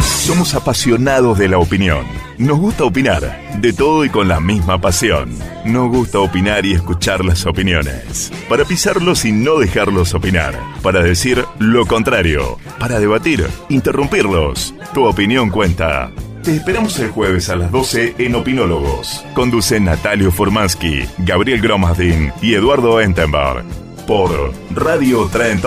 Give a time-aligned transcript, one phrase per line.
[0.00, 2.06] Somos apasionados de la opinión.
[2.38, 3.20] Nos gusta opinar,
[3.60, 5.36] de todo y con la misma pasión.
[5.64, 8.32] Nos gusta opinar y escuchar las opiniones.
[8.48, 10.58] Para pisarlos y no dejarlos opinar.
[10.82, 12.58] Para decir lo contrario.
[12.78, 14.74] Para debatir, interrumpirlos.
[14.94, 16.10] Tu opinión cuenta.
[16.42, 19.24] Te esperamos el jueves a las 12 en Opinólogos.
[19.34, 23.64] Conducen Natalio Formansky, Gabriel Gromadin y Eduardo Entenberg.
[24.06, 25.60] Por Radio Tren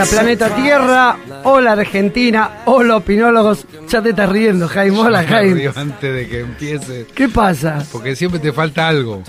[0.00, 3.66] Hola planeta Tierra, hola Argentina, hola opinólogos.
[3.86, 4.98] Ya te estás riendo, Jaime.
[4.98, 5.70] Hola, Jaime.
[5.76, 7.06] antes de que empiece.
[7.14, 7.84] ¿Qué pasa?
[7.92, 9.22] Porque siempre te falta algo.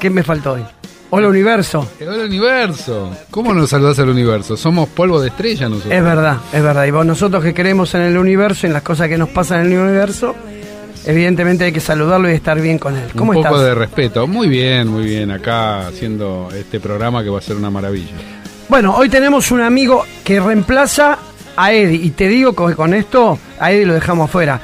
[0.00, 0.64] ¿Qué me faltó hoy?
[1.10, 1.88] Hola universo.
[2.00, 3.16] El universo.
[3.30, 4.56] ¿Cómo nos saludás al universo?
[4.56, 5.94] Somos polvo de estrella nosotros.
[5.94, 6.86] Es verdad, es verdad.
[6.86, 9.72] Y vos, nosotros que creemos en el universo, en las cosas que nos pasan en
[9.74, 10.34] el universo,
[11.06, 13.10] evidentemente hay que saludarlo y estar bien con él.
[13.16, 13.64] ¿Cómo Un poco estás?
[13.64, 14.26] de respeto.
[14.26, 15.30] Muy bien, muy bien.
[15.30, 18.39] Acá haciendo este programa que va a ser una maravilla.
[18.70, 21.18] Bueno, hoy tenemos un amigo que reemplaza
[21.56, 21.96] a Eddie.
[22.06, 24.60] Y te digo que con esto a Eddie lo dejamos afuera.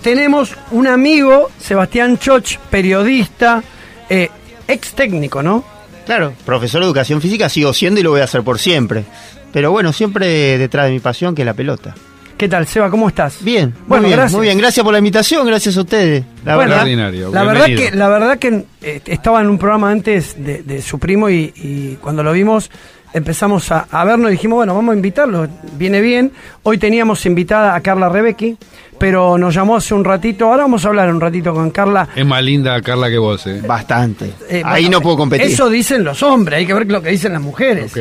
[0.00, 3.62] Tenemos un amigo, Sebastián Choch, periodista,
[4.08, 4.30] eh,
[4.68, 5.64] ex técnico, ¿no?
[6.06, 9.04] Claro, profesor de educación física sigo siendo y lo voy a hacer por siempre.
[9.52, 11.94] Pero bueno, siempre detrás de mi pasión, que es la pelota.
[12.38, 12.88] ¿Qué tal, Seba?
[12.88, 13.42] ¿Cómo estás?
[13.42, 14.36] Bien, Bueno, muy bien, gracias.
[14.38, 14.58] muy bien.
[14.58, 16.22] Gracias por la invitación, gracias a ustedes.
[16.44, 16.86] La Bueno, verdad.
[16.88, 17.30] Extraordinario.
[17.32, 21.00] La verdad que, la verdad que eh, estaba en un programa antes de, de su
[21.00, 22.70] primo y, y cuando lo vimos
[23.12, 25.46] empezamos a, a vernos y dijimos, bueno, vamos a invitarlo,
[25.76, 26.32] viene bien.
[26.62, 28.56] Hoy teníamos invitada a Carla Rebecki,
[28.98, 32.08] pero nos llamó hace un ratito, ahora vamos a hablar un ratito con Carla.
[32.16, 33.62] Es más linda Carla que vos, ¿eh?
[33.66, 34.32] Bastante.
[34.48, 35.46] Eh, Ahí bueno, no puedo competir.
[35.46, 37.92] Eso dicen los hombres, hay que ver lo que dicen las mujeres.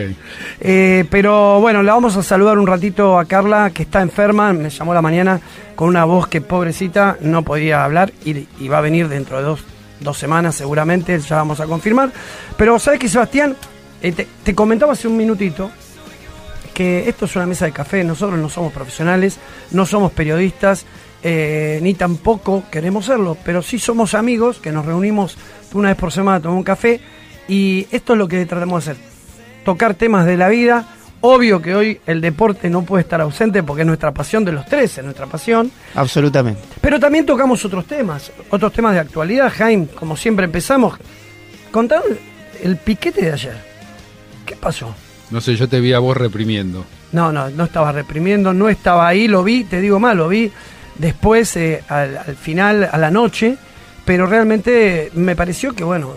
[0.59, 4.69] Eh, pero bueno, la vamos a saludar un ratito a Carla, que está enferma, me
[4.69, 5.39] llamó la mañana
[5.75, 9.44] con una voz que pobrecita no podía hablar y, y va a venir dentro de
[9.44, 9.59] dos,
[10.00, 12.09] dos semanas seguramente, ya vamos a confirmar.
[12.57, 13.56] Pero sabes que Sebastián,
[14.01, 15.71] Eh, te, te comentaba hace un minutito
[16.77, 19.39] que esto es una mesa de café, nosotros no somos profesionales,
[19.71, 20.85] no somos periodistas,
[21.23, 25.37] eh, ni tampoco queremos serlo, pero sí somos amigos que nos reunimos
[25.73, 27.01] una vez por semana a tomar un café
[27.47, 29.03] y esto es lo que tratamos de hacer,
[29.65, 30.87] tocar temas de la vida.
[31.21, 34.67] Obvio que hoy el deporte no puede estar ausente porque es nuestra pasión de los
[34.67, 35.71] tres, es nuestra pasión.
[35.95, 36.61] Absolutamente.
[36.79, 39.51] Pero también tocamos otros temas, otros temas de actualidad.
[39.51, 40.93] Jaime, como siempre empezamos,
[41.71, 42.03] contar
[42.61, 43.66] el piquete de ayer.
[44.47, 44.95] ¿Qué pasó?
[45.29, 46.85] No sé, yo te vi a vos reprimiendo.
[47.11, 50.51] No, no, no estaba reprimiendo, no estaba ahí, lo vi, te digo mal, lo vi
[50.97, 53.57] después, eh, al, al final, a la noche,
[54.05, 56.13] pero realmente me pareció que, bueno,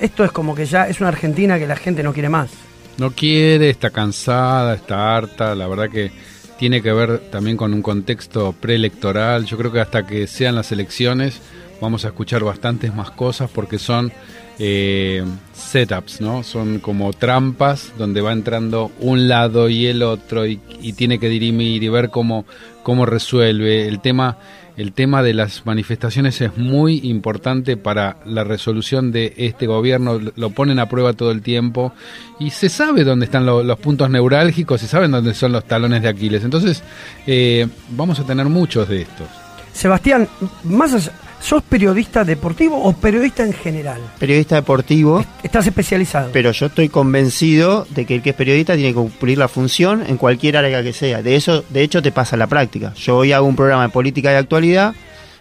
[0.00, 2.50] esto es como que ya es una Argentina que la gente no quiere más.
[2.96, 5.54] No quiere, está cansada, está harta.
[5.54, 6.10] La verdad que
[6.58, 9.44] tiene que ver también con un contexto preelectoral.
[9.44, 11.40] Yo creo que hasta que sean las elecciones
[11.80, 14.12] vamos a escuchar bastantes más cosas porque son
[14.58, 16.42] eh, setups, ¿no?
[16.42, 20.60] Son como trampas donde va entrando un lado y el otro y,
[20.96, 22.44] tiene que dirimir y ver cómo,
[22.82, 23.88] cómo resuelve.
[23.88, 24.38] El tema,
[24.76, 30.20] el tema de las manifestaciones es muy importante para la resolución de este gobierno.
[30.36, 31.92] Lo ponen a prueba todo el tiempo
[32.38, 36.02] y se sabe dónde están lo- los puntos neurálgicos y saben dónde son los talones
[36.02, 36.44] de Aquiles.
[36.44, 36.82] Entonces,
[37.26, 37.66] eh,
[37.96, 39.26] vamos a tener muchos de estos.
[39.74, 40.28] Sebastián,
[40.62, 44.00] más allá, ¿sos periodista deportivo o periodista en general?
[44.18, 46.30] Periodista deportivo, Estás especializado.
[46.32, 50.04] pero yo estoy convencido de que el que es periodista tiene que cumplir la función
[50.06, 51.22] en cualquier área que sea.
[51.22, 52.94] De eso, de hecho, te pasa la práctica.
[52.94, 54.94] Yo hoy hago un programa de política y actualidad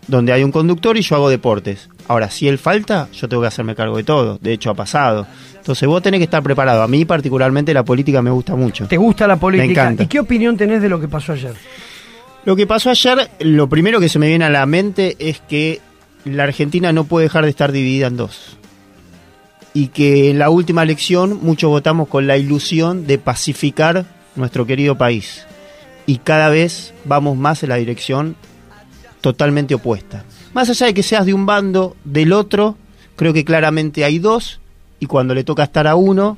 [0.07, 1.89] donde hay un conductor y yo hago deportes.
[2.09, 4.37] Ahora, si él falta, yo tengo que hacerme cargo de todo.
[4.41, 5.25] De hecho, ha pasado.
[5.55, 6.81] Entonces, vos tenés que estar preparado.
[6.81, 8.85] A mí, particularmente, la política me gusta mucho.
[8.87, 9.83] ¿Te gusta la política?
[9.83, 10.03] encanta.
[10.03, 11.53] ¿Y qué opinión tenés de lo que pasó ayer?
[12.45, 15.79] Lo que pasó ayer, lo primero que se me viene a la mente es que
[16.25, 18.57] la Argentina no puede dejar de estar dividida en dos.
[19.73, 24.05] Y que en la última elección muchos votamos con la ilusión de pacificar
[24.35, 25.45] nuestro querido país.
[26.05, 28.35] Y cada vez vamos más en la dirección
[29.21, 30.25] totalmente opuesta.
[30.53, 32.77] Más allá de que seas de un bando, del otro,
[33.15, 34.59] creo que claramente hay dos.
[34.99, 36.37] Y cuando le toca estar a uno,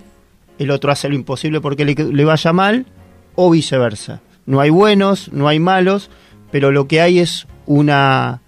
[0.60, 2.86] el otro hace lo imposible porque le, le vaya mal
[3.34, 4.22] o viceversa.
[4.46, 6.10] No hay buenos, no hay malos,
[6.52, 8.42] pero lo que hay es una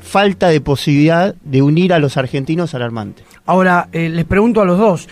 [0.00, 3.22] falta de posibilidad de unir a los argentinos alarmante.
[3.46, 5.08] Ahora, eh, les pregunto a los dos.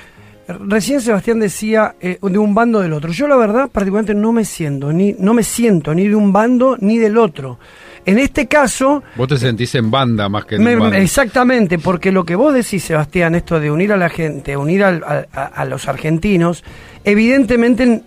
[0.66, 3.12] Recién Sebastián decía eh, de un bando del otro.
[3.12, 6.76] Yo la verdad, particularmente no me siento ni no me siento ni de un bando
[6.80, 7.58] ni del otro.
[8.04, 10.96] En este caso, vos te sentís en banda más que en me- bando.
[10.96, 15.04] exactamente, porque lo que vos decís, Sebastián, esto de unir a la gente, unir al-
[15.04, 16.64] a, a- los argentinos,
[17.04, 18.02] evidentemente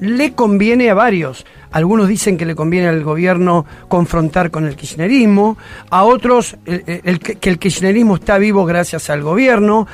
[0.00, 1.46] le conviene a varios.
[1.70, 5.56] Algunos dicen que le conviene al gobierno confrontar con el kirchnerismo,
[5.90, 9.86] a otros el- que que el kirchnerismo está vivo gracias al gobierno.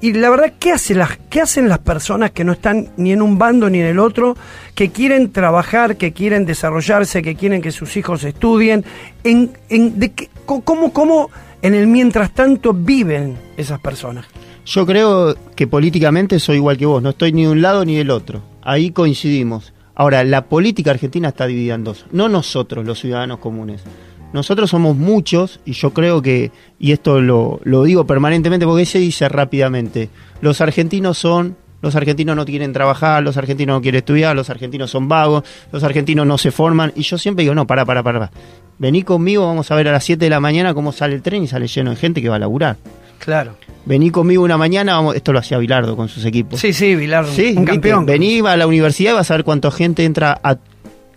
[0.00, 3.22] Y la verdad, ¿qué, hace las, ¿qué hacen las personas que no están ni en
[3.22, 4.36] un bando ni en el otro,
[4.74, 8.84] que quieren trabajar, que quieren desarrollarse, que quieren que sus hijos estudien?
[9.24, 10.12] En, en, de
[10.44, 11.30] co- cómo, ¿Cómo
[11.62, 14.26] en el mientras tanto viven esas personas?
[14.66, 17.96] Yo creo que políticamente soy igual que vos, no estoy ni de un lado ni
[17.96, 18.42] del otro.
[18.62, 19.72] Ahí coincidimos.
[20.02, 23.84] Ahora, la política argentina está dividida en dos, no nosotros, los ciudadanos comunes.
[24.32, 26.50] Nosotros somos muchos y yo creo que,
[26.80, 30.10] y esto lo, lo digo permanentemente porque se dice rápidamente,
[30.40, 34.90] los argentinos son, los argentinos no quieren trabajar, los argentinos no quieren estudiar, los argentinos
[34.90, 38.30] son vagos, los argentinos no se forman y yo siempre digo, no, para, para, para.
[38.78, 41.42] Vení conmigo, vamos a ver a las 7 de la mañana cómo sale el tren
[41.42, 42.76] y sale lleno de gente que va a laburar.
[43.18, 43.56] Claro.
[43.84, 46.58] Vení conmigo una mañana, vamos, esto lo hacía Bilardo con sus equipos.
[46.58, 48.06] Sí, sí, Vilar, Sí, un campeón.
[48.06, 50.56] Vení a la universidad y vas a ver cuánta gente entra a-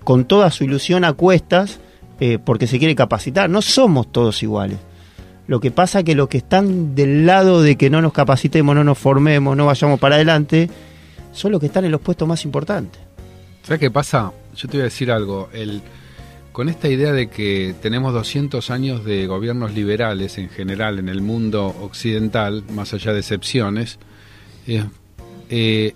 [0.03, 1.79] con toda su ilusión a cuestas
[2.19, 3.49] eh, porque se quiere capacitar.
[3.49, 4.77] No somos todos iguales.
[5.47, 8.83] Lo que pasa que los que están del lado de que no nos capacitemos, no
[8.83, 10.69] nos formemos, no vayamos para adelante,
[11.31, 12.99] son los que están en los puestos más importantes.
[13.63, 14.31] ¿Sabes qué pasa?
[14.55, 15.49] Yo te voy a decir algo.
[15.53, 15.81] El,
[16.51, 21.21] con esta idea de que tenemos 200 años de gobiernos liberales en general en el
[21.21, 23.99] mundo occidental, más allá de excepciones,
[24.65, 24.85] eh,
[25.49, 25.95] eh,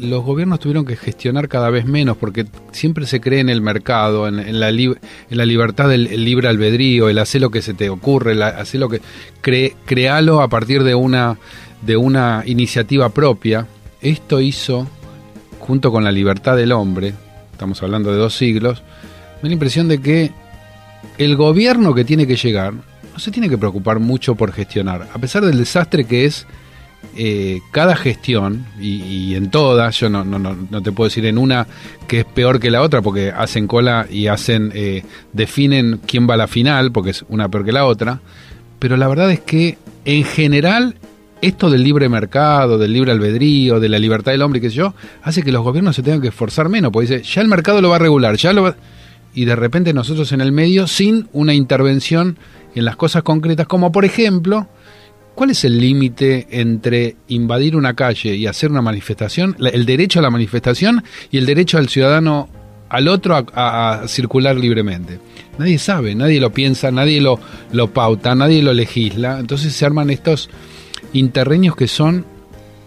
[0.00, 4.26] los gobiernos tuvieron que gestionar cada vez menos porque siempre se cree en el mercado,
[4.26, 4.98] en, la, en
[5.30, 8.80] la libertad del el libre albedrío, el hacer lo que se te ocurre, el hacer
[8.80, 9.00] lo que...
[9.40, 11.38] Cre, crealo a partir de una,
[11.82, 13.66] de una iniciativa propia.
[14.00, 14.86] Esto hizo
[15.58, 17.14] junto con la libertad del hombre,
[17.52, 18.82] estamos hablando de dos siglos,
[19.36, 20.32] me da la impresión de que
[21.18, 25.18] el gobierno que tiene que llegar no se tiene que preocupar mucho por gestionar, a
[25.18, 26.46] pesar del desastre que es
[27.16, 31.38] eh, cada gestión, y, y en todas, yo no, no, no, te puedo decir en
[31.38, 31.66] una
[32.06, 35.02] que es peor que la otra, porque hacen cola y hacen eh,
[35.32, 38.20] definen quién va a la final, porque es una peor que la otra,
[38.78, 40.96] pero la verdad es que en general
[41.42, 44.94] esto del libre mercado, del libre albedrío, de la libertad del hombre, qué sé yo,
[45.22, 47.90] hace que los gobiernos se tengan que esforzar menos, porque dice, ya el mercado lo
[47.90, 48.76] va a regular, ya lo va...
[49.32, 52.36] Y de repente nosotros en el medio, sin una intervención
[52.74, 54.68] en las cosas concretas, como por ejemplo,
[55.34, 60.22] ¿cuál es el límite entre invadir una calle y hacer una manifestación, el derecho a
[60.22, 62.48] la manifestación y el derecho al ciudadano,
[62.88, 63.44] al otro, a,
[64.02, 65.18] a- circular libremente?
[65.58, 67.38] Nadie sabe, nadie lo piensa, nadie lo,
[67.72, 70.48] lo pauta, nadie lo legisla, entonces se arman estos
[71.12, 72.24] interreños que son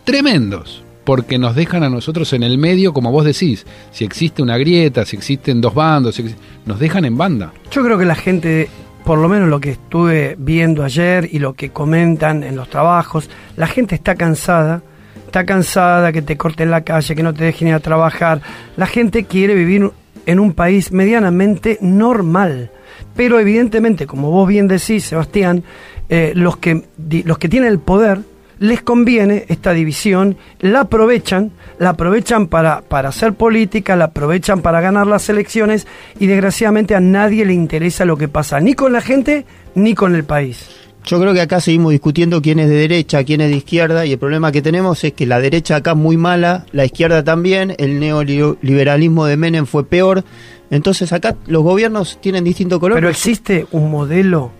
[0.03, 4.57] tremendos, porque nos dejan a nosotros en el medio, como vos decís, si existe una
[4.57, 6.35] grieta, si existen dos bandos, si exi-
[6.65, 7.53] nos dejan en banda.
[7.71, 8.69] Yo creo que la gente,
[9.03, 13.29] por lo menos lo que estuve viendo ayer y lo que comentan en los trabajos,
[13.57, 14.81] la gente está cansada,
[15.25, 18.41] está cansada que te corten la calle, que no te dejen ir a trabajar.
[18.77, 19.91] La gente quiere vivir
[20.25, 22.71] en un país medianamente normal.
[23.15, 25.63] Pero evidentemente, como vos bien decís, Sebastián,
[26.09, 26.83] eh, los, que,
[27.25, 28.19] los que tienen el poder
[28.59, 34.81] les conviene esta división, la aprovechan, la aprovechan para, para hacer política, la aprovechan para
[34.81, 35.87] ganar las elecciones
[36.19, 39.45] y desgraciadamente a nadie le interesa lo que pasa, ni con la gente
[39.75, 40.69] ni con el país.
[41.05, 44.13] Yo creo que acá seguimos discutiendo quién es de derecha, quién es de izquierda, y
[44.13, 47.75] el problema que tenemos es que la derecha acá es muy mala, la izquierda también,
[47.77, 50.23] el neoliberalismo de Menem fue peor.
[50.71, 52.95] Entonces acá los gobiernos tienen distinto color.
[52.95, 54.51] Pero existe un modelo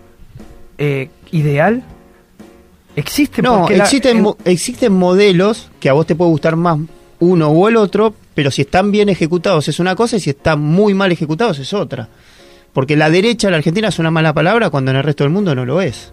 [0.76, 1.82] eh, ideal.
[2.96, 6.78] Existe No, la- existen, en- existen modelos que a vos te puede gustar más
[7.20, 10.60] uno o el otro, pero si están bien ejecutados es una cosa y si están
[10.60, 12.08] muy mal ejecutados es otra.
[12.72, 15.32] Porque la derecha en la Argentina es una mala palabra cuando en el resto del
[15.32, 16.12] mundo no lo es.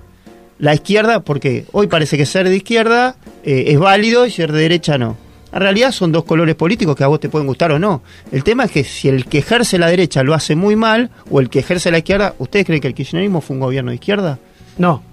[0.60, 4.60] La izquierda, porque hoy parece que ser de izquierda eh, es válido y ser de
[4.62, 5.18] derecha no.
[5.54, 8.04] En realidad son dos colores políticos que a vos te pueden gustar o no.
[8.32, 11.40] El tema es que si el que ejerce la derecha lo hace muy mal o
[11.42, 14.40] el que ejerce la izquierda, ¿ustedes creen que el kirchnerismo fue un gobierno de izquierda?
[14.78, 15.04] no,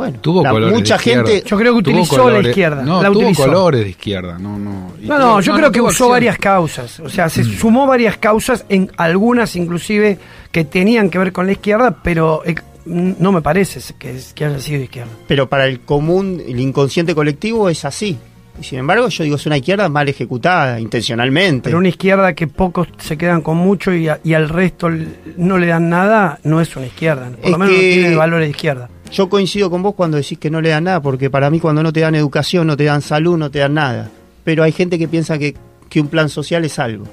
[0.00, 1.42] Bueno, Tuvo la- colores de mucha gente...
[1.44, 2.82] yo creo que utilizó la izquierda.
[2.82, 3.42] No, la tuvo utilizó.
[3.44, 4.38] colores de izquierda.
[4.38, 4.92] No, no.
[4.98, 6.10] Y No, tuvo- no, yo creo que usó acción.
[6.10, 7.00] varias causas.
[7.00, 10.18] O sea, se sumó varias causas, en algunas inclusive
[10.50, 12.54] que tenían que ver con la izquierda, pero eh,
[12.86, 15.10] no me parece que, que haya sido de izquierda.
[15.28, 18.16] Pero para el común, el inconsciente colectivo es así.
[18.58, 21.64] Y sin embargo, yo digo, es una izquierda mal ejecutada, intencionalmente.
[21.64, 24.88] Pero una izquierda que pocos se quedan con mucho y, a- y al resto
[25.36, 27.30] no le dan nada, no es una izquierda.
[27.30, 28.88] Por Es lo menos no tiene valores de izquierda.
[29.12, 31.82] Yo coincido con vos cuando decís que no le dan nada, porque para mí cuando
[31.82, 34.08] no te dan educación, no te dan salud, no te dan nada.
[34.44, 35.54] Pero hay gente que piensa que,
[35.88, 37.04] que un plan social es algo.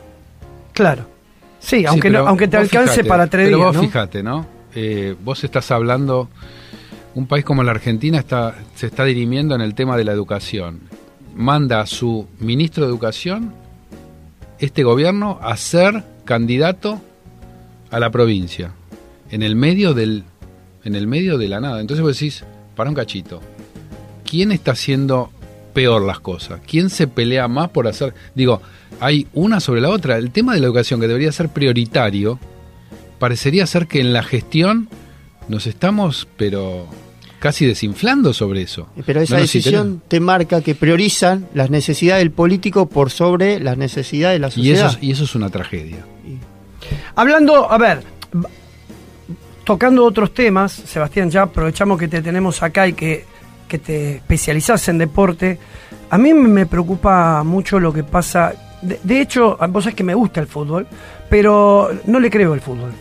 [0.74, 1.06] Claro.
[1.60, 3.82] Sí, aunque, Sí, no- pero aunque te alcance fijate, para tres pero días, vos ¿no?
[3.82, 4.46] fíjate, ¿no?
[4.76, 6.30] Eh, vos estás hablando,
[7.16, 10.82] un país como la Argentina está, se está dirimiendo en el tema de la educación.
[11.36, 13.54] Manda a su ministro de Educación,
[14.60, 17.02] este gobierno, a ser candidato
[17.90, 18.72] a la provincia,
[19.32, 20.24] en el medio del,
[20.88, 21.80] en el medio de la nada.
[21.82, 22.44] Entonces vos decís,
[22.76, 23.42] para un cachito,
[24.30, 25.30] ¿quién está haciendo
[25.74, 26.62] peor las cosas?
[26.66, 28.14] ¿Quién se pelea más por hacer?
[28.34, 28.62] Digo,
[29.00, 30.18] hay una sobre la otra.
[30.18, 32.40] El tema de la educación que debería ser prioritario,
[33.20, 34.90] parecería ser que en la gestión
[35.48, 36.88] nos estamos, pero
[37.40, 38.88] casi desinflando sobre eso.
[39.06, 43.78] Pero esa No decisión te marca que priorizan las necesidades del político por sobre las
[43.78, 44.60] necesidades de la interesa.
[44.60, 44.90] Y sociedad.
[44.90, 46.06] eso, es- y eso es una tragedia.
[47.16, 48.04] Hablando, a ver,
[49.68, 53.26] tocando otros temas, Sebastián, ya aprovechamos que te tenemos acá y que,
[53.68, 55.60] que te especializás en deporte.
[56.10, 58.54] A mí me preocupa mucho lo que pasa.
[58.82, 60.88] De, de hecho, vos sabés que me gusta el fútbol,
[61.30, 62.92] pero no le creo al fútbol.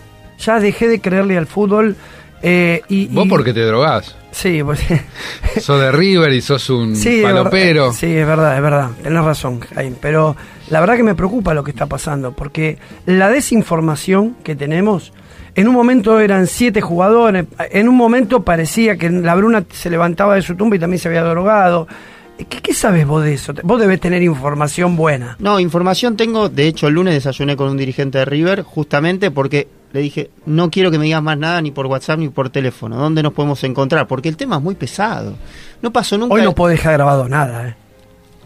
[0.40, 1.94] Ya dejé de creerle al fútbol.
[2.42, 4.16] eh, y, Vos y- porque te drogás.
[4.32, 4.80] Sí, pues,
[5.60, 7.84] sos de River y sos un Sí, es palopero.
[7.84, 8.90] verdad, sí, es verdad, es verdad.
[9.02, 9.96] Tenés razón, Jaime.
[10.00, 10.36] Pero
[10.68, 15.12] la verdad que me preocupa lo que está pasando, porque la desinformación que tenemos,
[15.56, 20.34] en un momento eran siete jugadores, en un momento parecía que la Bruna se levantaba
[20.34, 21.88] de su tumba y también se había drogado.
[22.36, 23.54] ¿Qué, qué sabes vos de eso?
[23.62, 25.36] Vos debes tener información buena.
[25.38, 26.50] No, información tengo.
[26.50, 30.70] De hecho, el lunes desayuné con un dirigente de River, justamente porque le dije, no
[30.70, 32.96] quiero que me digas más nada ni por WhatsApp ni por teléfono.
[32.96, 34.06] ¿Dónde nos podemos encontrar?
[34.06, 35.34] Porque el tema es muy pesado.
[35.80, 36.34] No pasó nunca.
[36.34, 37.76] Hoy no podés dejar grabado nada, ¿eh?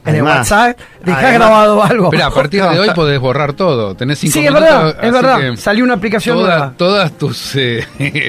[0.05, 2.05] En el Además- WhatsApp dejá además- grabado algo.
[2.07, 3.95] Espera, a partir de hoy podés borrar todo.
[3.95, 4.63] Tenés cinco Sí, es minutos.
[4.71, 5.41] verdad, es verdad.
[5.57, 6.75] Salió una aplicación toda- nueva.
[6.77, 7.57] Todas tus.
[7.57, 7.85] Eh,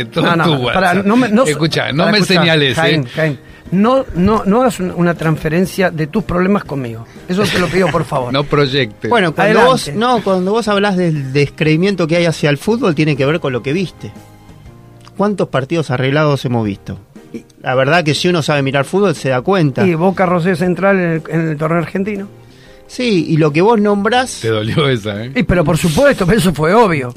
[0.13, 2.75] todo No, no, tu no me, no, Escucha, no me señales.
[2.75, 3.09] Jaén, eh.
[3.15, 3.39] Jaén,
[3.71, 7.05] no, no, no hagas un- una transferencia de tus problemas conmigo.
[7.29, 8.33] Eso te lo pido, por favor.
[8.33, 9.09] No proyectes.
[9.09, 9.91] Bueno, cuando Adelante.
[9.91, 13.39] vos, no, cuando vos hablas del descreimiento que hay hacia el fútbol, tiene que ver
[13.39, 14.11] con lo que viste.
[15.15, 16.99] ¿Cuántos partidos arreglados hemos visto?
[17.61, 19.85] La verdad que si uno sabe mirar fútbol se da cuenta.
[19.85, 22.27] Y Boca Rosé Central en el, en el torneo argentino.
[22.87, 25.31] Sí, y lo que vos nombrás, Te dolió esa, ¿eh?
[25.35, 27.13] Y, pero por supuesto, pero eso fue obvio.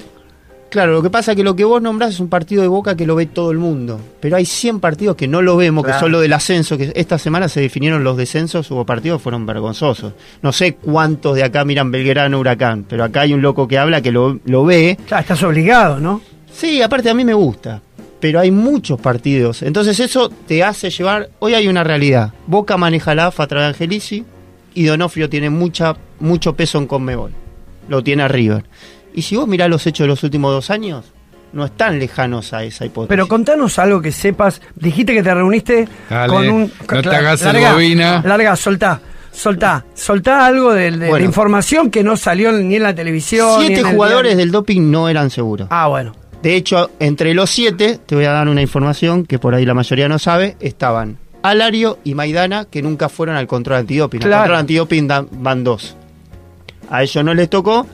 [0.71, 2.97] claro, lo que pasa es que lo que vos nombrás es un partido de Boca
[2.97, 4.00] que lo ve todo el mundo.
[4.21, 5.99] Pero hay 100 partidos que no lo vemos, Claro.
[5.99, 9.25] que son los del ascenso, que esta semana se definieron los descensos, hubo partidos que
[9.25, 10.12] fueron vergonzosos.
[10.42, 14.00] No sé cuántos de acá miran Belgrano Huracán, pero acá hay un loco que habla
[14.00, 14.97] que lo, lo ve.
[15.11, 16.21] Ya, estás obligado, ¿no?
[16.52, 17.83] Sí, aparte a mí me gusta,
[18.25, 19.61] pero hay muchos partidos.
[19.61, 21.28] Entonces eso te hace llevar...
[21.40, 22.33] Hoy hay una realidad.
[22.47, 24.25] Boca maneja la AFA a través de Angelici
[24.73, 27.33] y Donofrio tiene mucha, mucho peso en Conmebol.
[27.87, 28.64] Lo tiene a River.
[29.14, 31.04] Y si vos mirás los hechos de los últimos dos años,
[31.52, 33.11] no están lejanos a esa hipótesis.
[33.11, 34.62] Pero contanos algo que sepas.
[34.75, 36.73] Dijiste que te reuniste Dale, con un.
[36.90, 38.23] no te hagas el larga, bobina.
[38.25, 39.02] Larga, soltá.
[39.33, 39.85] Soltá.
[39.93, 41.26] Soltá algo de, de- de Bueno.
[41.26, 43.61] información que no salió ni en la televisión.
[43.61, 45.66] ni Siete en jugadores del doping no eran seguros.
[45.71, 46.14] Ah, bueno.
[46.44, 49.72] De hecho, entre los siete, te voy a dar una información que por ahí la
[49.74, 54.20] mayoría no sabe, estaban Alario y Maidana, que nunca fueron al control antidoping.
[54.22, 54.42] Al Claro.
[54.42, 55.96] control antidoping van dos.
[56.90, 57.86] A ellos no les tocó,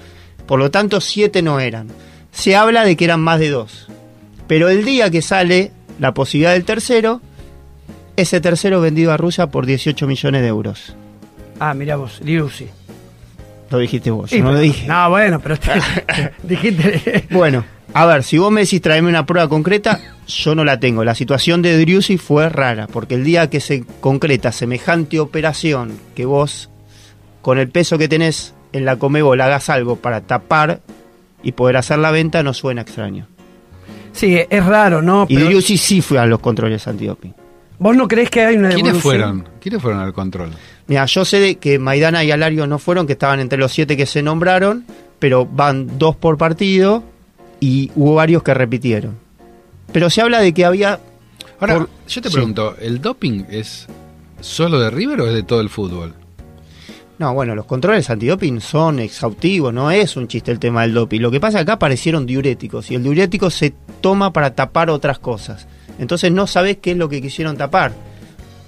[0.47, 1.89] por lo tanto siete no eran.
[2.33, 3.87] Se habla de que eran más de dos.
[4.49, 7.21] Pero el día que sale la posibilidad del tercero,
[8.17, 10.95] ese tercero vendido a Rusia por 18 millones de euros.
[11.61, 12.67] Ah, mirá vos, Liusi.
[13.71, 14.89] Lo dijiste vos, Sí, yo no lo dije.
[14.89, 15.71] No, bueno, pero te-
[16.43, 17.27] dijiste.
[17.31, 21.05] Bueno, a ver, si vos me decís traeme una prueba concreta, yo no la tengo.
[21.05, 26.25] La situación de Driussi fue rara, porque el día que se concreta semejante operación, que
[26.25, 26.71] vos,
[27.43, 30.81] con el peso que tenés en la Comebol, hagas algo para tapar
[31.43, 33.27] y poder hacer la venta, no suena extraño.
[34.13, 35.27] Sí, es raro, ¿no?
[35.29, 37.35] Y Pero Driussi sí fue a los controles antidoping.
[37.79, 39.49] ¿Vos no crees que hay una ¿Quiénes fueron?
[39.59, 40.51] ¿Quiénes fueron al control?
[40.87, 43.97] Mira, yo sé de que Maidana y Alario no fueron, que estaban entre los siete
[43.97, 44.85] que se nombraron,
[45.19, 47.05] pero van dos por partido
[47.61, 49.17] y hubo varios que repitieron.
[49.93, 50.99] Pero se habla de que había
[51.61, 52.35] Ahora, Por- yo te sí.
[52.35, 53.87] pregunto, ¿el doping es
[54.41, 56.15] solo de River o es de todo el fútbol?
[57.19, 61.21] No, bueno, los controles antidoping son exhaustivos, no es un chiste el tema del doping.
[61.21, 64.89] Lo que pasa es que acá aparecieron diuréticos y el diurético se toma para tapar
[64.89, 65.67] otras cosas.
[65.99, 67.93] Entonces no sabes qué es lo que quisieron tapar.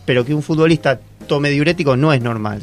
[0.04, 2.60] Pero que un futbolista tome diurético no es normal.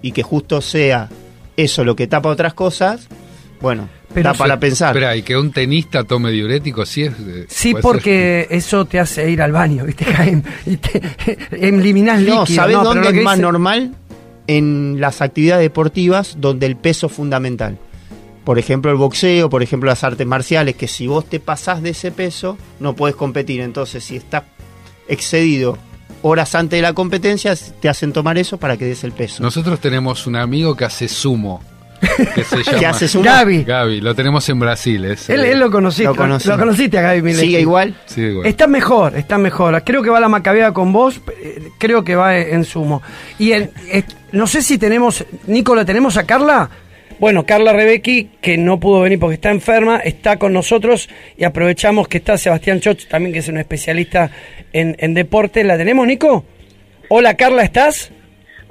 [0.00, 1.08] Y que justo sea
[1.56, 3.08] eso lo que tapa otras cosas,
[3.62, 4.94] bueno, Pero da para pensar.
[4.94, 7.24] Espera, y que un tenista tome diurético, sí es.
[7.26, 7.80] de- Sí, ser.
[7.80, 10.42] porque eso te hace ir al baño, ¿viste, Jaime?
[10.66, 11.00] Y te
[11.52, 12.46] eliminás no, líquido.
[12.46, 13.94] ¿sabes no, pero dónde es más normal?
[14.48, 17.78] en las actividades deportivas donde el peso es fundamental.
[18.44, 21.90] Por ejemplo, el boxeo, por ejemplo, las artes marciales, que si vos te pasás de
[21.90, 23.60] ese peso, no puedes competir.
[23.60, 24.42] Entonces, si estás
[25.06, 25.78] excedido
[26.22, 29.42] horas antes de la competencia, te hacen tomar eso para que des el peso.
[29.44, 31.62] Nosotros tenemos un amigo que hace sumo.
[32.34, 33.24] Que se llama ¿Qué hace sumo?
[33.24, 33.64] Gaby.
[33.64, 35.04] Gaby, lo tenemos en Brasil.
[35.04, 36.04] Es, Él, eh, él lo conociste.
[36.04, 36.48] Lo Lo, conocí.
[36.50, 37.34] conociste a Gaby.
[37.34, 37.94] ¿Sigue igual?
[38.44, 39.82] Está mejor, está mejor.
[39.84, 43.02] Creo que va la macabea con vos, eh, creo que va en sumo.
[43.38, 43.52] Y
[44.32, 46.68] no sé si tenemos, Nico, ¿la tenemos a Carla?
[47.20, 52.08] Bueno, Carla Rebecki, que no pudo venir porque está enferma, está con nosotros y aprovechamos
[52.08, 54.30] que está Sebastián Choch, también que es un especialista
[54.72, 55.62] en, en deporte.
[55.62, 56.44] ¿La tenemos, Nico?
[57.08, 58.10] Hola, Carla, ¿estás?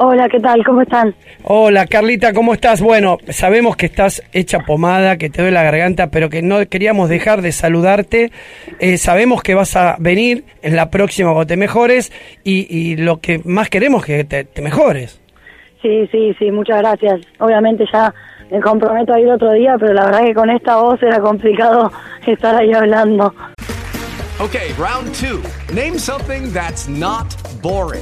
[0.04, 0.66] Hola, ¿qué tal?
[0.66, 1.14] ¿Cómo están?
[1.44, 2.82] Hola, Carlita, ¿cómo estás?
[2.82, 7.08] Bueno, sabemos que estás hecha pomada, que te duele la garganta, pero que no queríamos
[7.08, 8.32] dejar de saludarte.
[8.80, 12.12] Eh, sabemos que vas a venir en la próxima cuando te mejores
[12.44, 15.22] y, y lo que más queremos es que te, te mejores.
[15.84, 17.22] Sí, sí, sí, muchas gracias.
[17.38, 18.12] Obviamente ya
[18.50, 21.92] me comprometo a ir otro día, pero la verdad que con esta voz era complicado
[22.26, 23.36] estar ahí hablando.
[24.40, 25.44] Okay, round two.
[25.72, 27.28] Name something that's not
[27.62, 28.02] boring.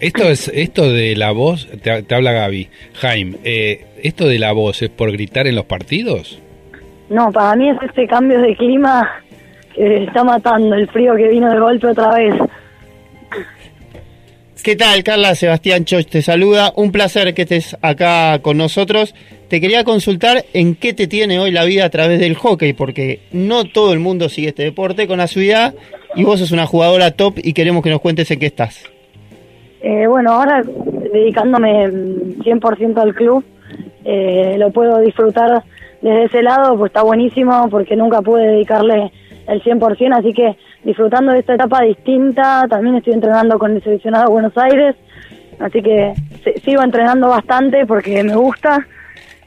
[0.00, 2.68] Esto es esto de la voz, te, te habla Gaby.
[2.94, 6.38] Jaime, eh, ¿esto de la voz es por gritar en los partidos?
[7.10, 9.06] No, para mí es este cambio de clima
[9.74, 12.34] que está matando, el frío que vino de golpe otra vez.
[14.62, 15.34] ¿Qué tal, Carla?
[15.34, 16.72] Sebastián Choch te saluda.
[16.76, 19.14] Un placer que estés acá con nosotros.
[19.48, 23.20] Te quería consultar en qué te tiene hoy la vida a través del hockey, porque
[23.32, 25.74] no todo el mundo sigue este deporte con asiduidad
[26.14, 28.84] y vos sos una jugadora top y queremos que nos cuentes en qué estás.
[29.82, 33.44] Eh, bueno, ahora dedicándome mm, 100% al club,
[34.04, 35.62] eh, lo puedo disfrutar
[36.02, 39.12] desde ese lado, pues está buenísimo porque nunca pude dedicarle
[39.46, 44.26] el 100%, así que disfrutando de esta etapa distinta, también estoy entrenando con el seleccionado
[44.26, 44.96] de Buenos Aires,
[45.58, 46.14] así que
[46.64, 48.86] sigo entrenando bastante porque me gusta,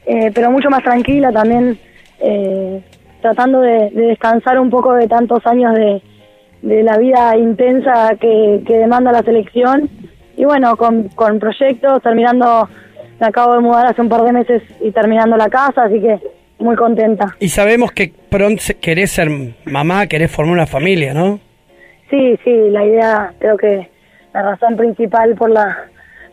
[0.06, 1.78] eh, pero mucho más tranquila también,
[2.20, 2.80] eh,
[3.20, 6.02] tratando de, de descansar un poco de tantos años de,
[6.62, 9.90] la vida intensa que demanda la selección.
[10.36, 12.68] Y bueno, con, con proyectos, terminando,
[13.20, 16.18] me acabo de mudar hace un par de meses y terminando la casa, así que
[16.58, 17.36] muy contenta.
[17.40, 19.28] Y sabemos que pronto se- querés ser
[19.64, 21.38] mamá, querés formar una familia, ¿no?
[22.10, 23.88] Sí, sí, la idea, creo que
[24.32, 25.76] la razón principal por la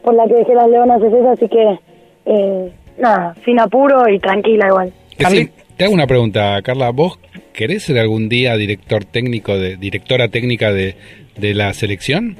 [0.03, 1.79] por la que dejé las leonas es esa, así que
[2.25, 4.91] eh, nada, sin apuro y tranquila igual.
[5.17, 6.89] Decime, te hago una pregunta, Carla.
[6.89, 7.19] ¿Vos
[7.53, 10.95] querés ser algún día director técnico, de directora técnica de,
[11.37, 12.35] de la selección?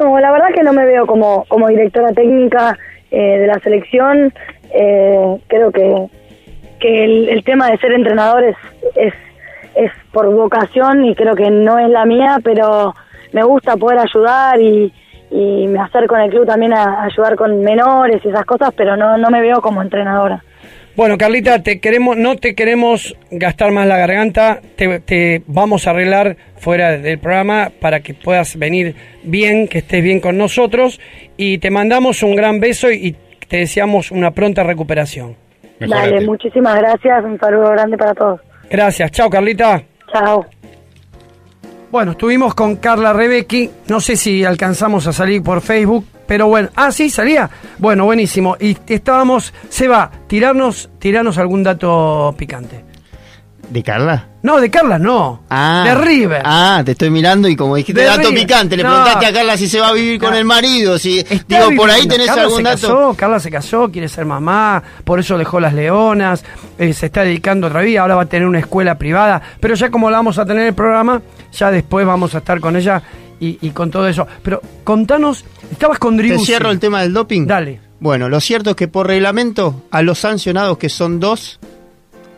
[0.00, 2.78] No, la verdad que no me veo como, como directora técnica
[3.10, 4.32] eh, de la selección.
[4.72, 6.06] Eh, creo que,
[6.78, 8.56] que el, tema de ser entrenador es,
[8.96, 9.14] es,
[9.74, 12.94] es por vocación y creo que no es la mía, pero
[13.32, 14.92] me gusta poder ayudar y,
[15.30, 19.18] y me acerco en el club también ayudar con menores y esas cosas, pero no,
[19.18, 20.42] no me veo como entrenadora.
[20.98, 25.90] Bueno, Carlita, te queremos, no te queremos gastar más la garganta, te, te vamos a
[25.90, 30.98] arreglar fuera del programa para que puedas venir bien, que estés bien con nosotros
[31.36, 33.14] y te mandamos un gran beso y
[33.46, 35.36] te deseamos una pronta recuperación.
[35.78, 38.40] Dale, muchísimas gracias, un saludo grande para todos.
[38.68, 39.80] Gracias, chao Carlita.
[40.12, 40.46] Chao.
[41.92, 46.68] Bueno, estuvimos con Carla Rebecki, no sé si alcanzamos a salir por Facebook, pero bueno,
[46.76, 47.50] ah, sí, salía.
[47.78, 48.56] Bueno, buenísimo.
[48.60, 52.84] Y estábamos, Seba, tirarnos, tirarnos algún dato picante.
[53.70, 54.28] ¿De Carla?
[54.42, 55.42] No, de Carla no.
[55.50, 56.40] Ah, de River.
[56.44, 58.46] Ah, te estoy mirando y como dijiste De dato River.
[58.46, 58.88] picante, le No.
[58.88, 60.36] preguntaste a Carla si se va a vivir con No.
[60.38, 62.80] el marido, si Está digo por ahí tenés Carla algún se dato.
[62.80, 66.44] Casó, Carla se casó, quiere ser mamá, por eso dejó las leonas,
[66.78, 69.90] eh, se está dedicando otra vida, ahora va a tener una escuela privada, pero ya
[69.90, 71.20] como la vamos a tener en el programa,
[71.52, 73.02] ya después vamos a estar con ella
[73.40, 74.26] y, y con todo eso.
[74.42, 76.46] Pero contanos, estabas con Te Driussi.
[76.46, 77.46] cierro el tema del doping.
[77.46, 77.80] Dale.
[78.00, 81.58] Bueno, lo cierto es que por reglamento, a los sancionados, que son dos,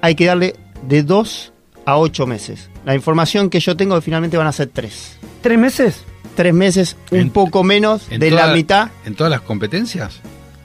[0.01, 1.53] hay que darle de dos
[1.85, 2.71] a ocho meses.
[2.85, 5.19] La información que yo tengo que finalmente van a ser tres.
[5.43, 6.05] ¿Tres meses?
[6.35, 8.89] Tres meses, un En- poco menos en de toda- la mitad.
[9.05, 10.21] ¿En todas las competencias?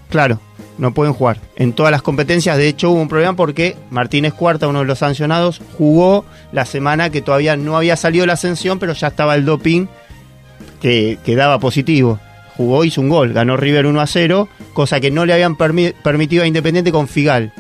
[0.10, 0.40] Claro,
[0.78, 1.42] no pueden jugar.
[1.58, 5.00] En todas las competencias, de hecho, hubo un problema porque Martínez Cuarta, uno de los
[5.00, 9.44] sancionados, jugó la semana que todavía no había salido la ascensión, pero ya estaba el
[9.44, 9.88] doping
[10.86, 12.20] que, que daba positivo.
[12.58, 15.96] Jugó, hizo un gol, ganó River 1 a 0, cosa que no le habían permi-
[16.04, 17.52] permitido a Independiente con Figal.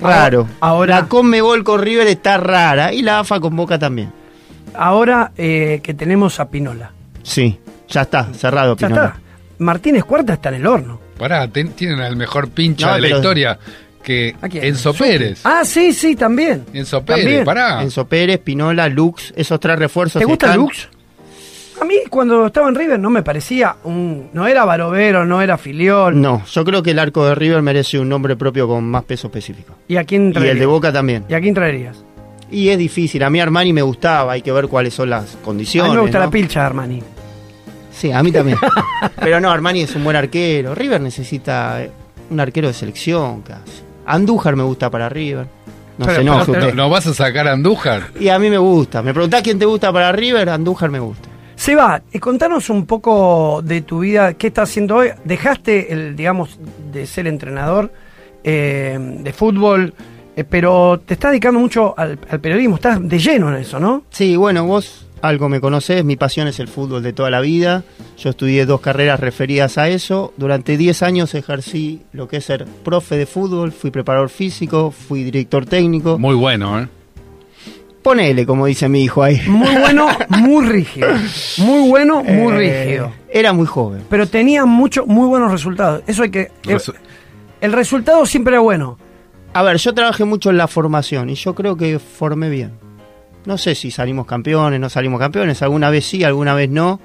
[0.00, 0.48] Raro.
[0.60, 4.10] Ahora- la Conmebol con River está rara y la AFA con Boca también.
[4.74, 6.92] Ahora eh, que tenemos a Pinola.
[7.22, 9.06] Sí, ya está, cerrado Ya Pinola.
[9.08, 9.20] está.
[9.58, 10.98] Martínez Cuarta está en el horno.
[11.18, 13.58] Pará, ten- tienen al mejor pincho No, de la historia
[14.02, 14.34] que.
[14.50, 14.94] Enzo.
[14.94, 15.42] Pérez.
[15.44, 16.64] Ah, sí, sí, también.
[16.72, 17.44] Enzo Pérez, También.
[17.44, 17.82] pará.
[17.82, 20.18] Enzo Pérez, Pinola, Lux, esos tres refuerzos.
[20.20, 20.88] ¿Te gusta están- Lux?
[21.82, 24.28] A mí cuando estaba en River no me parecía un...
[24.32, 26.20] No era Barovero, no era Filiol.
[26.20, 29.26] No, yo creo que el arco de River merece un nombre propio con más peso
[29.26, 29.74] específico.
[29.88, 30.52] ¿Y a quién Y traerías?
[30.54, 31.24] el de Boca también.
[31.28, 32.04] ¿Y a quién traerías?
[32.52, 33.24] Y es difícil.
[33.24, 34.30] A mí Armani me gustaba.
[34.34, 35.90] Hay que ver cuáles son las A condiciones.
[35.90, 36.24] mí me gusta ¿no?
[36.26, 37.02] la pilcha de Armani.
[37.90, 38.58] Sí, a mí también.
[39.20, 40.76] Pero no, Armani es un buen arquero.
[40.76, 41.90] River necesita eh,
[42.30, 43.82] un arquero de selección casi.
[44.06, 45.46] Andújar me gusta para River.
[45.98, 46.74] No Pero- se enoje pero- usted.
[46.76, 48.04] ¿No, no vas a sacar a Andújar?
[48.20, 49.02] Y a mí me gusta.
[49.02, 51.28] Me preguntás quién te gusta para River, Andújar me gusta.
[51.62, 55.10] Seba, eh, contanos un poco de tu vida, qué estás haciendo hoy.
[55.24, 56.58] Dejaste, el, digamos,
[56.92, 57.92] de ser entrenador
[58.42, 59.94] eh, de fútbol,
[60.34, 64.02] eh, pero te estás dedicando mucho al, al periodismo, estás de lleno en eso, ¿no?
[64.10, 67.84] Sí, bueno, vos algo me conocés, mi pasión es el fútbol de toda la vida.
[68.18, 70.34] Yo estudié dos carreras referidas a eso.
[70.36, 75.22] Durante 10 años ejercí lo que es ser profe de fútbol, fui preparador físico, fui
[75.22, 76.18] director técnico.
[76.18, 76.88] Muy bueno, ¿eh?
[78.02, 79.40] Ponele, como dice mi hijo ahí.
[79.46, 81.08] Muy bueno, muy rígido.
[81.58, 83.12] Muy bueno, muy Eh, rígido.
[83.28, 84.02] Era muy joven.
[84.10, 86.02] Pero tenía mucho, muy buenos resultados.
[86.06, 86.50] Eso hay que...
[87.60, 88.98] el resultado siempre era bueno.
[89.54, 92.72] A ver, yo trabajé mucho en la formación y yo creo que formé bien.
[93.44, 97.00] No sé si salimos campeones, no salimos campeones, alguna vez sí, alguna vez no,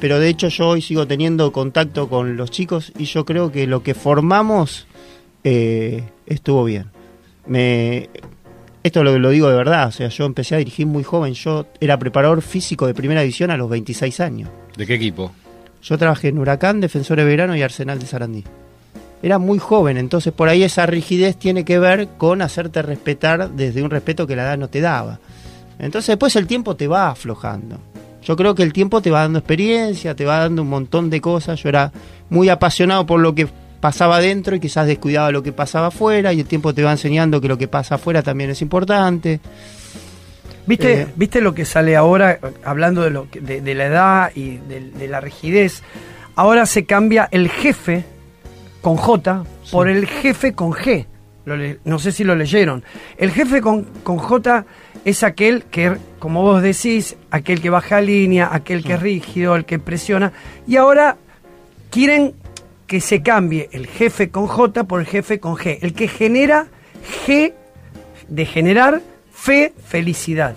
[0.00, 3.66] pero de hecho yo hoy sigo teniendo contacto con los chicos y yo creo que
[3.66, 4.86] lo que formamos
[5.44, 6.90] eh, estuvo bien.
[7.46, 8.10] Me,
[8.88, 11.66] esto lo, lo digo de verdad, o sea, yo empecé a dirigir muy joven, yo
[11.80, 14.50] era preparador físico de primera división a los 26 años.
[14.76, 15.32] ¿De qué equipo?
[15.82, 18.44] Yo trabajé en Huracán, Defensor de Verano y Arsenal de Sarandí.
[19.22, 23.82] Era muy joven, entonces por ahí esa rigidez tiene que ver con hacerte respetar desde
[23.82, 25.18] un respeto que la edad no te daba.
[25.78, 27.78] Entonces después el tiempo te va aflojando.
[28.22, 31.20] Yo creo que el tiempo te va dando experiencia, te va dando un montón de
[31.20, 31.62] cosas.
[31.62, 31.92] Yo era
[32.28, 33.48] muy apasionado por lo que
[33.80, 37.40] pasaba adentro y quizás descuidaba lo que pasaba afuera y el tiempo te va enseñando
[37.40, 39.40] que lo que pasa afuera también es importante.
[40.66, 41.06] ¿Viste, Eh.
[41.16, 44.90] ¿Viste lo que sale ahora, hablando de, lo que- de, de la edad y de,
[44.90, 45.82] de la rigidez?
[46.36, 48.04] Ahora se cambia el jefe
[48.82, 51.06] con J por el jefe con G.
[51.46, 52.84] Lo le- no sé si lo leyeron.
[53.16, 54.66] El jefe con, con J
[55.04, 59.64] es aquel que, como vos decís, aquel que baja línea, aquel que es rígido, el
[59.64, 60.32] que presiona.
[60.66, 61.16] Y ahora
[61.90, 62.34] quieren
[62.88, 65.78] que se cambie el jefe con J por el jefe con G.
[65.82, 66.66] El que genera
[67.26, 67.52] G
[68.28, 70.56] de generar fe, felicidad.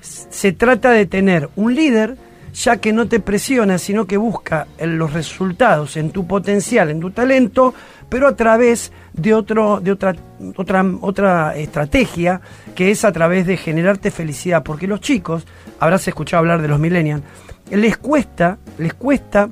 [0.00, 2.16] Se trata de tener un líder
[2.54, 7.10] ya que no te presiona, sino que busca los resultados, en tu potencial, en tu
[7.10, 7.74] talento,
[8.08, 10.16] pero a través de otro, de otra,
[10.56, 12.40] otra, otra estrategia
[12.74, 14.62] que es a través de generarte felicidad.
[14.64, 15.46] Porque los chicos,
[15.78, 17.22] habrás escuchado hablar de los millennials,
[17.70, 19.50] les cuesta, les cuesta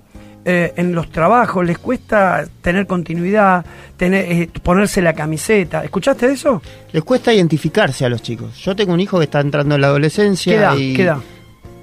[0.51, 3.67] eh, en los trabajos, les cuesta tener continuidad,
[3.99, 5.85] tener, eh, ponerse la camiseta.
[5.85, 6.63] ¿Escuchaste de eso?
[6.91, 8.57] Les cuesta identificarse a los chicos.
[8.57, 10.77] Yo tengo un hijo que está entrando en la adolescencia ¿Qué edad?
[10.79, 11.19] y ¿Qué edad?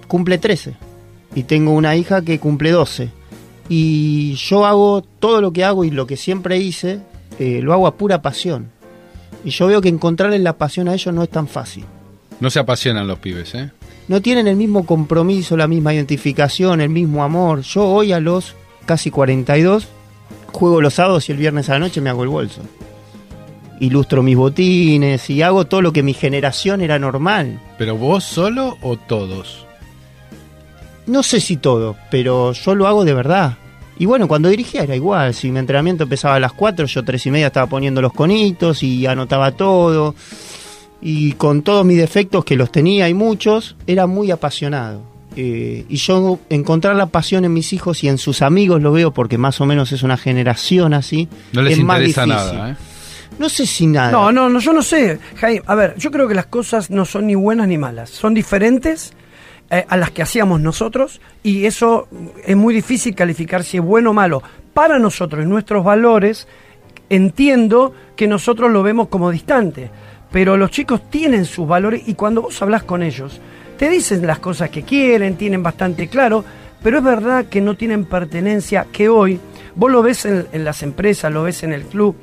[0.07, 0.73] cumple 13.
[1.35, 3.11] Y tengo una hija que cumple 12.
[3.69, 7.01] Y yo hago todo lo que hago y lo que siempre hice,
[7.37, 8.71] eh, lo hago a pura pasión.
[9.43, 11.85] Y yo veo que encontrarles la pasión a ellos no es tan fácil.
[12.39, 13.69] No se apasionan los pibes, ¿eh?
[14.07, 17.61] No tienen el mismo compromiso, la misma identificación, el mismo amor.
[17.61, 18.53] Yo hoy a los
[18.85, 19.87] casi 42
[20.55, 22.61] juego los sábados y el viernes a la noche me hago el bolso.
[23.79, 27.59] Ilustro mis botines y hago todo lo que mi generación era normal.
[27.77, 29.65] ¿Pero vos solo o todos?
[31.07, 33.57] No sé si todo, pero yo lo hago de verdad.
[33.97, 35.33] Y bueno, cuando dirigía era igual.
[35.33, 38.81] Si mi entrenamiento empezaba a las 4, yo tres y media estaba poniendo los conitos
[38.81, 40.15] y anotaba todo.
[41.01, 45.01] Y con todos mis defectos, que los tenía y muchos, era muy apasionado.
[45.35, 49.11] Eh, y yo encontrar la pasión en mis hijos y en sus amigos lo veo
[49.11, 51.27] porque más o menos es una generación así.
[51.51, 52.57] No les es más interesa difícil.
[52.57, 52.75] nada, ¿eh?
[53.37, 54.11] No sé si nada.
[54.11, 55.19] No, no, no, yo no sé.
[55.35, 58.09] Jaime, a ver, yo creo que las cosas no son ni buenas ni malas.
[58.09, 59.11] Son diferentes
[59.69, 62.07] eh, a las que hacíamos nosotros y eso
[62.45, 64.41] es muy difícil calificar si es bueno o malo.
[64.73, 66.47] para nosotros y nuestros valores,
[67.09, 69.89] entiendo que nosotros lo vemos como distante.
[70.35, 73.39] Pero los chicos tienen sus valores y cuando vos hablas con ellos,
[73.77, 76.43] te dicen las cosas que quieren, tienen bastante claro,
[76.83, 79.39] pero es verdad que no tienen pertenencia, que hoy,
[79.75, 82.17] vos lo ves en, las empresas, lo ves en el club,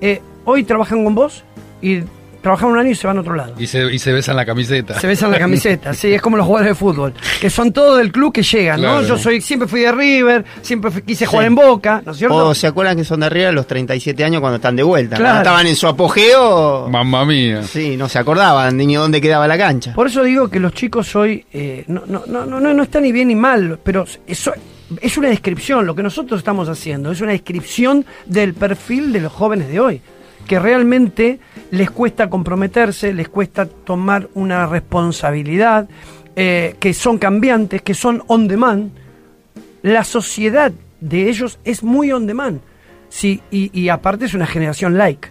[0.00, 1.44] eh, hoy trabajan con vos
[1.82, 1.98] y
[2.40, 3.54] trabajan un año y se van a otro lado.
[3.58, 4.98] Y se, y se besan la camiseta.
[4.98, 8.10] Se besan la camiseta, sí, es como los jugadores de fútbol, que son todos del
[8.12, 9.02] club que llegan, ¿no?
[9.02, 12.36] Yo soy, siempre fui de River, siempre fui- quise jugar en Boca, ¿no es cierto?
[12.48, 15.16] O se acuerdan que son de arriba a los 37 años cuando están de vuelta.
[15.16, 15.24] Claro.
[15.34, 16.88] Cuando estaban en su apogeo.
[16.88, 17.62] Mamma mía.
[17.62, 19.92] Sí, no se acordaban ni dónde quedaba la cancha.
[19.94, 23.12] Por eso digo que los chicos hoy eh, no, no, no, no, no está ni
[23.12, 24.52] bien ni mal, pero eso
[25.00, 29.32] es una descripción, lo que nosotros estamos haciendo, es una descripción del perfil de los
[29.32, 30.00] jóvenes de hoy,
[30.50, 31.38] que realmente
[31.70, 35.88] les cuesta comprometerse, les cuesta tomar una responsabilidad,
[36.34, 38.90] eh, que son cambiantes, que son on demand.
[39.82, 42.62] La sociedad de ellos es muy on demand.
[43.10, 45.28] Sí, y, y aparte es una generación like.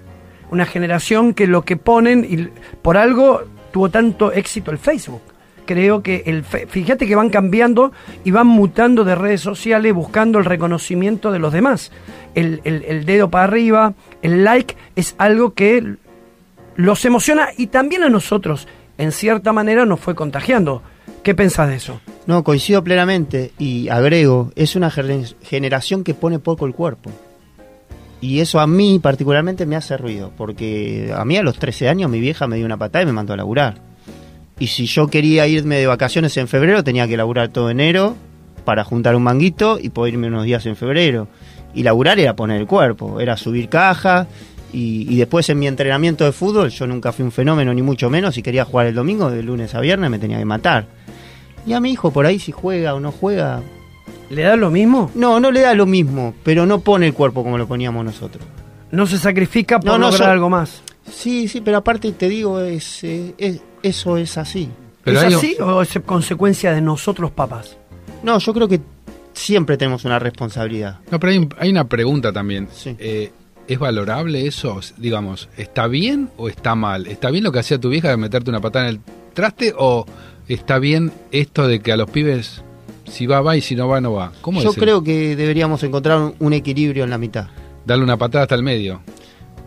[0.51, 2.47] Una generación que lo que ponen, y
[2.81, 3.41] por algo
[3.73, 5.21] tuvo tanto éxito el Facebook.
[5.69, 7.91] Creo que el fíjate que van cambiando
[8.23, 11.91] y van mutando de redes sociales buscando el reconocimiento de los demás.
[12.33, 15.93] El, el- dedo para arriba, el like es algo que
[16.75, 20.81] los emociona y también a nosotros, en cierta manera, nos fue contagiando.
[21.21, 22.01] ¿Qué pensás de eso?
[22.25, 27.11] No, coincido plenamente y agrego, es una gener- generación que pone poco el cuerpo.
[28.21, 32.09] Y eso a mí particularmente me hace ruido, porque a mí a los 13 años
[32.09, 33.87] mi vieja me dio una patada y me mandó a laburar.
[34.59, 38.15] Y si yo quería irme de vacaciones en febrero, tenía que laburar todo enero
[38.65, 41.27] para juntar un manguito y poder irme unos días en febrero.
[41.73, 44.27] Y laburar era poner el cuerpo, era subir caja.
[44.73, 48.09] Y, y después en mi entrenamiento de fútbol, yo nunca fui un fenómeno, ni mucho
[48.09, 48.35] menos.
[48.35, 50.85] Si quería jugar el domingo, de lunes a viernes, me tenía que matar.
[51.65, 53.61] Y a mi hijo por ahí, si juega o no juega.
[54.29, 55.09] ¿Le da lo mismo?
[55.15, 58.43] No, no le da lo mismo, pero no pone el cuerpo como lo poníamos nosotros.
[58.91, 60.83] No se sacrifica por No, no, lograr algo más.
[61.11, 64.69] Sí, sí, pero aparte te digo, es, eh, es- eso es así.
[65.03, 67.77] Pero ¿Es así o es consecuencia de nosotros papás?
[68.23, 68.81] No, yo creo que
[69.33, 70.99] siempre tenemos una responsabilidad.
[71.11, 72.67] No, pero hay, un- hay una pregunta también.
[72.73, 72.95] Sí.
[72.99, 73.31] Eh,
[73.67, 74.79] ¿Es valorable eso?
[74.97, 77.05] Digamos, ¿está bien o está mal?
[77.07, 79.01] ¿Está bien lo que hacía tu vieja de meterte una patada en el
[79.33, 80.05] traste o
[80.47, 82.63] está bien esto de que a los pibes
[83.07, 84.31] si va va y si no va no va?
[84.41, 87.47] ¿Cómo Yo creo que deberíamos encontrar un, un equilibrio en la mitad.
[87.85, 89.01] darle una patada hasta el medio?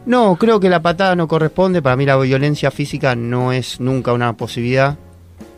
[0.04, 1.80] No, creo que la patada no corresponde.
[1.82, 4.98] Para mí la violencia física no es nunca una posibilidad.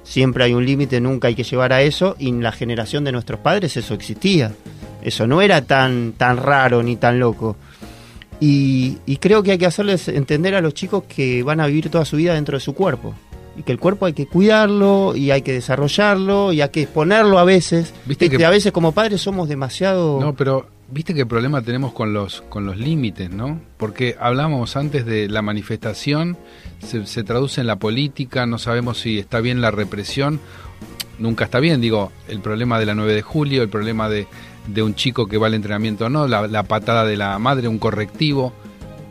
[0.03, 2.15] Siempre hay un límite, nunca hay que llevar a eso.
[2.19, 4.53] Y en la generación de nuestros padres eso existía.
[5.03, 7.57] Eso no era tan, tan raro ni tan loco.
[8.41, 11.89] Y, y creo que hay que hacerles entender a los chicos que van a vivir
[11.89, 13.15] toda su vida dentro de su cuerpo.
[13.57, 17.39] Y que el cuerpo hay que cuidarlo y hay que desarrollarlo y hay que exponerlo
[17.39, 17.95] a veces.
[18.05, 20.21] Viste Viste, que- a veces como padres somos demasiado...
[20.21, 23.61] No, pero viste qué problema tenemos con los con los límites, ¿no?
[23.77, 26.37] Porque hablamos antes de la manifestación,
[26.81, 30.41] se, se traduce en la política, no sabemos si está bien la represión,
[31.19, 34.27] nunca está bien, digo, el problema de la 9 de julio, el problema de,
[34.67, 37.79] de un chico que va al entrenamiento o no, la, patada de la madre, un
[37.79, 38.53] correctivo,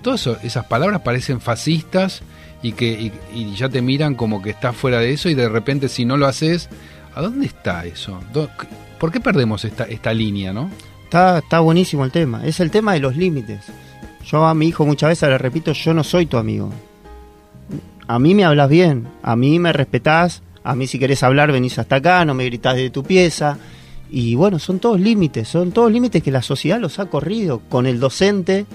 [0.02, 2.22] todo eso, esas palabras parecen fascistas
[2.62, 5.90] y que y, ya te miran como que estás fuera de eso y de repente
[5.90, 6.70] si no lo haces,
[7.16, 8.20] ¿a dónde está eso?
[9.00, 10.70] ¿Por qué perdemos esta, esta línea, no?
[11.13, 12.43] Está, está buenísimo el tema.
[12.43, 13.65] Es el tema de los límites.
[14.26, 16.71] Yo a mi hijo muchas veces le repito, yo no soy tu amigo.
[18.08, 21.78] A mí me hablas bien, a mí me respetás, a mí si querés hablar venís
[21.78, 23.60] hasta acá, no me gritás de tu pieza.
[24.10, 27.86] Y bueno, son todos límites, son todos límites que la sociedad los ha corrido con
[27.86, 28.65] el docente.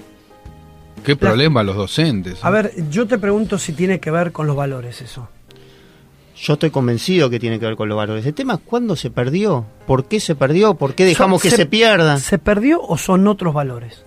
[1.03, 2.39] Qué problema los docentes.
[2.41, 5.27] A ver, yo te pregunto si tiene que ver con los valores eso.
[6.41, 8.25] Yo estoy convencido que tiene que ver con los valores.
[8.25, 11.55] El tema es cuándo se perdió, por qué se perdió, por qué dejamos Son- que
[11.55, 12.19] se, pierdan.
[12.19, 14.03] ¿Se perdió o son otros valores?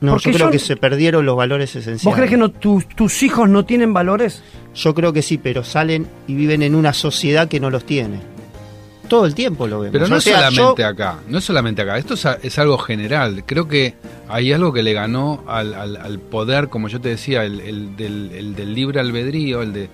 [0.00, 2.04] No, porque yo creo yo- que se perdieron los valores esenciales.
[2.04, 4.42] ¿Vos crees que no, tus- tus hijos no tienen valores?
[4.74, 8.18] Yo creo que sí, pero salen y viven en una sociedad que no los tiene.
[9.08, 9.92] Todo el tiempo lo vemos.
[9.92, 13.44] Pero no O sea, solamente yo- acá, no es solamente acá, esto es, algo general.
[13.46, 13.94] Creo que
[14.28, 17.96] hay algo que le ganó al, al- al poder, como yo te decía, el, el
[17.96, 19.88] del, el del libre albedrío, el de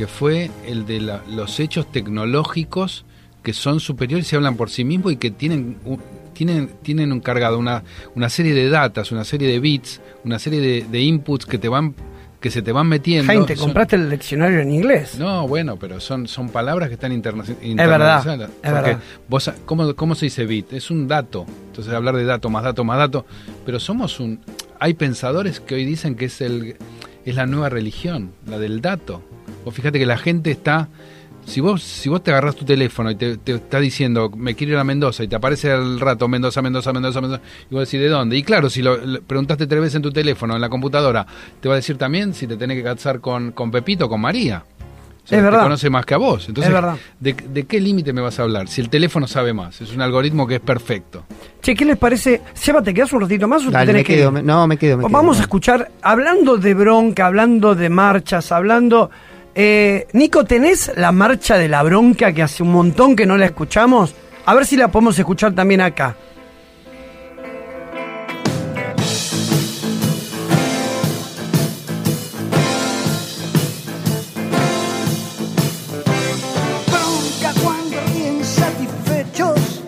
[0.00, 3.04] que fue el de la- los hechos tecnológicos
[3.42, 5.76] que son superiores y hablan por sí mismos y que tienen
[6.32, 7.84] tienen tienen un cargado una
[8.14, 11.68] una serie de datas, una serie de bits, una serie de, de inputs que te
[11.68, 11.94] van
[12.40, 13.26] que se te van metiendo.
[13.26, 15.18] Jaime, te Son- compraste el diccionario en inglés.
[15.18, 18.50] no, bueno, pero son, son palabras que están interna verdad, internacionalizadas.
[18.62, 18.98] es verdad.
[19.28, 20.72] vos, ¿cómo, ¿Cómo se dice bit?
[20.72, 21.44] Es un dato.
[21.66, 23.26] Entonces hablar de dato, más dato, más dato.
[23.66, 24.40] Pero somos un...
[24.78, 26.76] Hay pensadores que hoy dicen que es, el,
[27.26, 29.22] es la nueva religión, la del dato.
[29.64, 30.88] O fíjate que la gente está...
[31.46, 34.74] Si vos, si vos te agarras tu teléfono y te, te está diciendo, me quiero
[34.74, 37.98] ir a Mendoza, y te aparece al rato Mendoza, Mendoza, Mendoza, Mendoza, y vos decís,
[37.98, 38.36] ¿de dónde?
[38.36, 41.26] Y claro, si lo, lo preguntaste tres veces en tu teléfono, en la computadora,
[41.60, 44.20] te va a decir también si te tenés que casar con, con Pepito o con
[44.20, 44.62] María.
[45.24, 45.60] O sea, Es verdad.
[45.60, 46.46] Te conoce más que a vos.
[46.46, 46.96] Entonces, Es verdad.
[47.18, 48.68] ¿de, de qué límite me vas a hablar?
[48.68, 49.80] Si el teléfono sabe más.
[49.80, 51.24] Es un algoritmo que es perfecto.
[51.62, 52.42] Che, ¿qué les parece?
[52.52, 54.34] Seba, ¿te quedas un ratito más o te tenés me que quedo, ir?
[54.34, 55.12] me- no, me quedo, me quedo.
[55.12, 59.10] Vamos a escuchar, hablando de bronca, hablando de marchas, hablando...
[59.54, 63.46] Eh, Nico, ¿tenés la marcha de la bronca que hace un montón que no la
[63.46, 64.14] escuchamos?
[64.46, 66.16] A ver si la podemos escuchar también acá.
[76.86, 79.82] Bronca cuando ríen satisfechos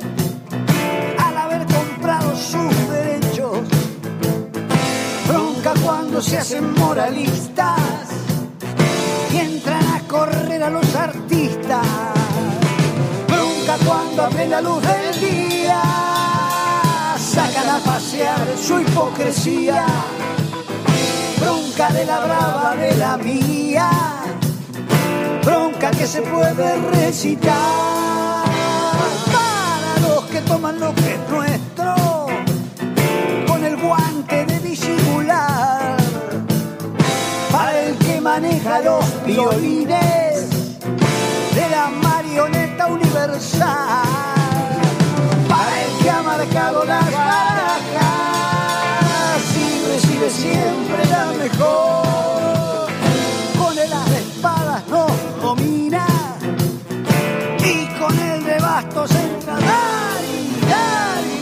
[1.18, 3.58] al haber comprado sus derechos.
[5.28, 7.81] Bronca cuando se hacen moralistas
[9.42, 11.86] entran a correr a los artistas.
[13.26, 15.82] Bronca cuando a plena luz del día.
[17.18, 19.84] Sacan a pasear su hipocresía.
[21.40, 23.90] Bronca de la brava de la mía.
[25.44, 28.44] Bronca que se puede recitar.
[29.34, 31.94] Para los que toman lo que es nuestro.
[33.48, 35.96] Con el guante de disimular.
[37.50, 40.48] Para el que maneja los violines
[41.54, 44.02] de la marioneta universal
[45.48, 47.92] para el que ha marcado las barajas
[49.56, 52.88] y recibe siempre la mejor.
[53.58, 56.06] Con el de espadas nos domina
[57.58, 59.58] y con el de bastos entra
[60.22, 61.41] y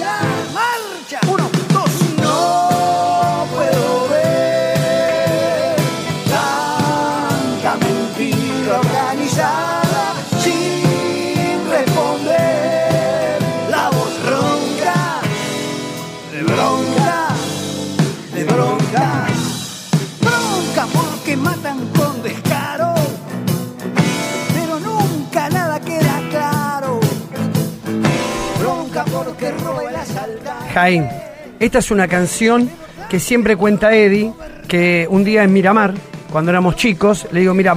[30.70, 31.10] Jaime,
[31.58, 32.70] esta es una canción
[33.08, 34.32] que siempre cuenta Eddie,
[34.68, 35.94] que un día en Miramar,
[36.30, 37.74] cuando éramos chicos, le digo, mira,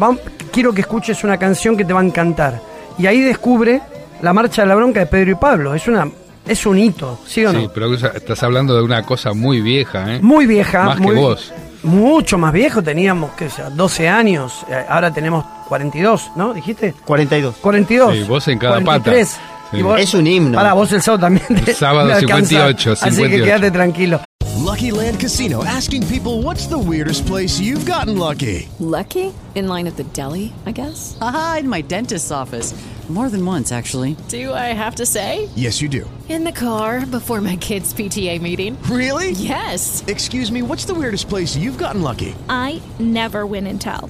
[0.52, 2.62] quiero que escuches una canción que te va a encantar.
[2.98, 3.82] Y ahí descubre
[4.22, 5.74] la marcha de la bronca de Pedro y Pablo.
[5.74, 6.08] Es una
[6.48, 7.62] es un hito, ¿sí o no?
[7.62, 10.20] Sí, pero estás hablando de una cosa muy vieja, ¿eh?
[10.22, 10.84] Muy vieja.
[10.84, 11.54] Más muy- que vos.
[11.84, 16.54] Mucho más viejo, teníamos, qué sé, 12 años, eh, ahora tenemos 42, ¿no?
[16.54, 16.94] ¿Dijiste?
[17.06, 17.56] 42.
[17.60, 18.16] 42.
[18.16, 19.30] Sí, vos en cada 43.
[19.34, 19.53] pata.
[19.74, 19.82] Y Sí.
[19.82, 20.58] vos- Es un himno.
[20.58, 21.46] Para vos el sábado también.
[21.66, 22.46] te- El sábado me alcanza.
[22.50, 24.22] 58, Así que quédate tranquilo.
[24.64, 28.68] Lucky Land Casino asking people what's the weirdest place you've gotten lucky?
[28.80, 29.34] Lucky?
[29.56, 31.18] In line at the deli, I guess?
[31.20, 32.74] Aha, in my dentist's office.
[33.10, 34.16] More than once, actually.
[34.30, 35.50] Do I have to say?
[35.58, 36.06] Yes, you do.
[36.30, 38.78] In the car before my kids' PTA meeting.
[38.90, 39.32] Really?
[39.32, 40.04] Yes.
[40.08, 42.34] Excuse me, what's the weirdest place you've gotten lucky?
[42.48, 44.10] I never win and tell.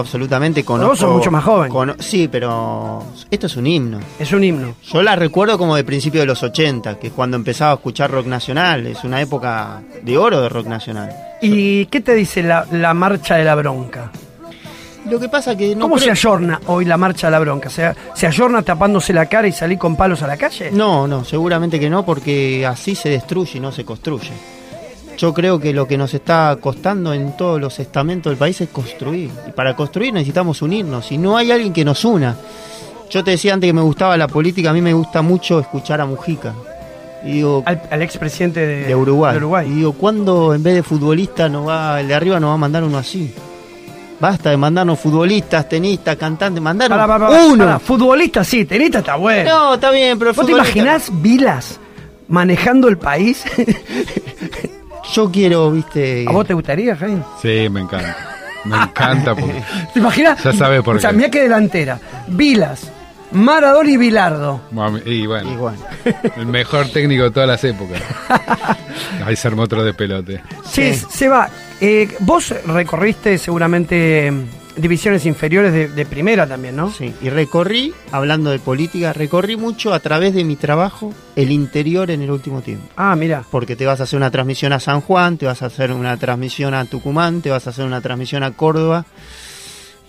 [0.01, 0.63] absolutamente.
[0.65, 1.95] Conozco, vos sos mucho más joven.
[1.99, 3.99] sí, pero esto es un himno.
[4.19, 4.75] Es un himno.
[4.83, 8.11] Yo la recuerdo como de principio de los 80, que es cuando empezaba a escuchar
[8.11, 8.85] rock nacional.
[8.87, 11.09] Es una época de oro de rock nacional.
[11.41, 14.11] ¿Y qué te dice la, la marcha de la bronca?
[15.09, 17.69] Lo que pasa que no ¿Cómo creo- se ayorna hoy la marcha de la bronca?
[17.69, 20.69] O sea, ¿se ayorna tapándose la cara y salir con palos a la calle?
[20.71, 24.29] No, no, seguramente que no, porque así se destruye y no se construye.
[25.21, 28.69] Yo creo que lo que nos está costando en todos los estamentos del país es
[28.69, 29.29] construir.
[29.47, 31.11] Y para construir necesitamos unirnos.
[31.11, 32.35] Y no hay alguien que nos una.
[33.07, 36.01] Yo te decía antes que me gustaba la política, a mí me gusta mucho escuchar
[36.01, 36.55] a Mujica.
[37.23, 39.33] Y digo, Al, al expresidente de, de Uruguay.
[39.33, 39.67] de Uruguay.
[39.69, 42.57] Y digo, ¿cuándo en vez de futbolista nos va, el de arriba nos va a
[42.57, 43.31] mandar uno así?
[44.19, 47.79] Basta de mandarnos futbolistas, tenistas, cantantes, mandarnos Pará, pará, pará, uno.
[47.79, 49.47] Futbolista sí, tenista está bueno.
[49.47, 51.79] No, está bien, pero ¿Vos te imaginás Vilas
[52.27, 53.43] manejando el país?
[55.13, 56.25] Yo quiero, viste.
[56.27, 57.23] ¿A vos te gustaría, Jaime?
[57.41, 58.17] Sí, me encanta.
[58.63, 60.43] Me encanta porque ¿Te imaginas?
[60.43, 61.15] Ya sabe por O sea, qué.
[61.17, 61.99] mira qué delantera.
[62.27, 62.91] Vilas,
[63.31, 64.61] Maradona y Bilardo.
[64.71, 65.49] Mami, Y bueno,
[66.37, 68.01] el mejor técnico de todas las épocas.
[69.25, 70.41] Ahí se armó otro de pelote.
[70.69, 71.49] Sí, Seba,
[71.79, 74.31] eh, vos recorriste seguramente
[74.75, 76.91] divisiones inferiores de, de primera también, ¿no?
[76.91, 82.11] Sí, y recorrí, hablando de política, recorrí mucho a través de mi trabajo el interior
[82.11, 82.87] en el último tiempo.
[82.95, 83.43] Ah, mira.
[83.51, 86.17] Porque te vas a hacer una transmisión a San Juan, te vas a hacer una
[86.17, 89.05] transmisión a Tucumán, te vas a hacer una transmisión a Córdoba.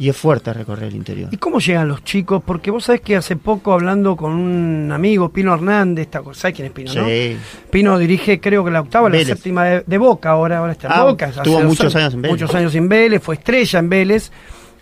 [0.03, 1.28] Y es fuerte recorrer el interior.
[1.30, 2.42] ¿Y cómo llegan los chicos?
[2.44, 6.72] Porque vos sabés que hace poco hablando con un amigo, Pino Hernández, ¿sabés quién es
[6.72, 7.07] Pino, no?
[7.07, 7.36] Sí.
[7.70, 9.28] Pino dirige, creo que la octava, la Vélez.
[9.28, 11.26] séptima de, de Boca ahora, ahora está en Ah, Boca.
[11.28, 12.32] estuvo muchos años en Vélez.
[12.40, 14.32] Muchos años en Vélez, fue estrella en Vélez.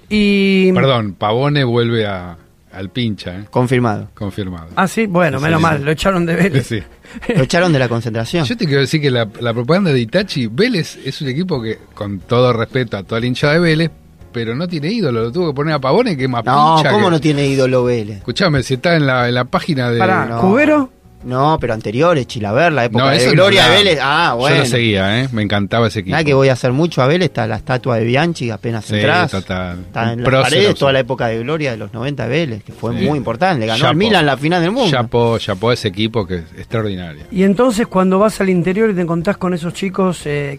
[0.08, 0.72] Y...
[0.72, 2.38] Perdón, Pavone vuelve a,
[2.72, 3.44] al pincha, ¿eh?
[3.50, 4.08] Confirmado.
[4.14, 4.68] Confirmado.
[4.74, 5.84] Ah, sí, bueno, Sí, menos sí, mal, sí.
[5.84, 6.66] lo echaron de Vélez.
[6.66, 6.82] Sí.
[7.36, 8.44] Lo echaron de la concentración.
[8.46, 11.76] Yo te quiero decir que la, la propaganda de Itachi, Vélez es un equipo que,
[11.92, 13.90] con todo respeto a toda la hinchada de Vélez,
[14.32, 16.90] pero no tiene ídolo, lo tuvo que poner a Pavone que es más No, pincha
[16.90, 18.18] ¿cómo que- no tiene ídolo Vélez?
[18.18, 19.98] Escuchame, si está en la, en la página de...
[19.98, 20.90] No.
[21.22, 23.98] No, pero anteriores, Chilaver, la época No, de no, Gloria de Vélez.
[24.00, 24.56] Ah, bueno.
[24.56, 25.28] Yo lo seguía, ¿eh?
[25.32, 26.12] Me encantaba ese equipo.
[26.12, 28.94] Nada que voy a hacer mucho a Vélez, está la estatua de Bianchi apenas Sí,
[28.94, 29.30] entras.
[29.30, 29.80] total.
[29.80, 32.72] Está en las paredes toda la época de Gloria de los 90 de Vélez, que
[32.72, 33.04] fue Sí.
[33.04, 33.60] muy importante.
[33.60, 33.98] Le ganó al Chapo.
[33.98, 34.90] Milan la final del mundo.
[34.90, 37.24] Chapó, chapó a ese equipo que es extraordinario.
[37.30, 40.58] Y entonces cuando vas al interior y te encontrás con esos chicos, eh,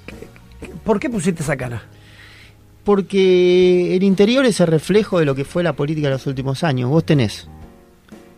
[0.84, 1.82] ¿por qué pusiste esa cara?
[2.84, 6.64] Porque el interior es el reflejo de lo que fue la política de los últimos
[6.64, 6.90] años.
[6.90, 7.48] Vos tenés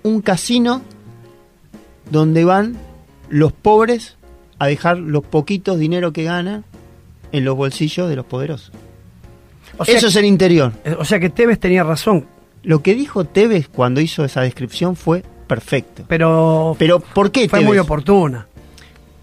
[0.04, 0.82] un casino
[2.12, 2.76] donde van
[3.30, 4.18] los pobres
[4.60, 6.66] a dejar los poquitos dinero que ganan
[7.32, 8.72] en los bolsillos de los poderosos.
[9.78, 10.74] O sea Eso es el interior.
[10.84, 12.26] Eh, O sea que Tevez tenía razón.
[12.64, 16.04] Lo que dijo Tevez cuando hizo esa descripción fue perfecto.
[16.08, 17.68] Pero, Pero ¿por qué fue Tevez?
[17.68, 18.48] muy oportuna.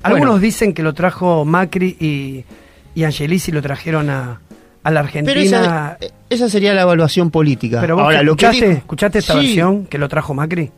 [0.03, 0.39] Algunos Bueno.
[0.41, 2.45] dicen que lo trajo Macri y,
[2.99, 4.41] y Angelici lo trajeron a,
[4.83, 5.33] a la Argentina.
[5.35, 7.81] Pero esa, esa sería la evaluación política.
[7.81, 10.71] Pero vos Ahora, lo que escuchaste, ¿escuchaste esta Sí, versión que lo trajo Macri?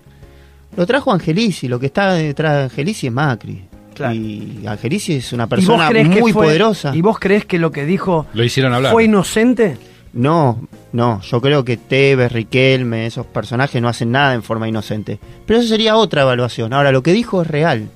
[0.76, 3.64] Lo trajo Angelici, lo que está detrás de Angelici es Macri.
[3.94, 4.14] Claro.
[4.14, 6.96] Y Angelici es una ¿Y vos persona muy fue- poderosa.
[6.96, 8.90] ¿Y vos crees que lo que dijo Lo hicieron hablar.
[8.92, 9.76] fue inocente?
[10.14, 15.18] No, no, yo creo que Tevez, Riquelme, esos personajes no hacen nada en forma inocente.
[15.46, 16.72] Pero eso sería otra evaluación.
[16.72, 17.88] Ahora, lo que dijo es real.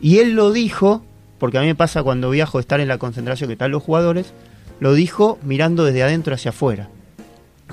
[0.00, 1.02] Y él lo dijo,
[1.38, 4.32] porque a mí me pasa cuando viajo estar en la concentración que están los jugadores,
[4.80, 6.88] lo dijo mirando desde adentro hacia afuera.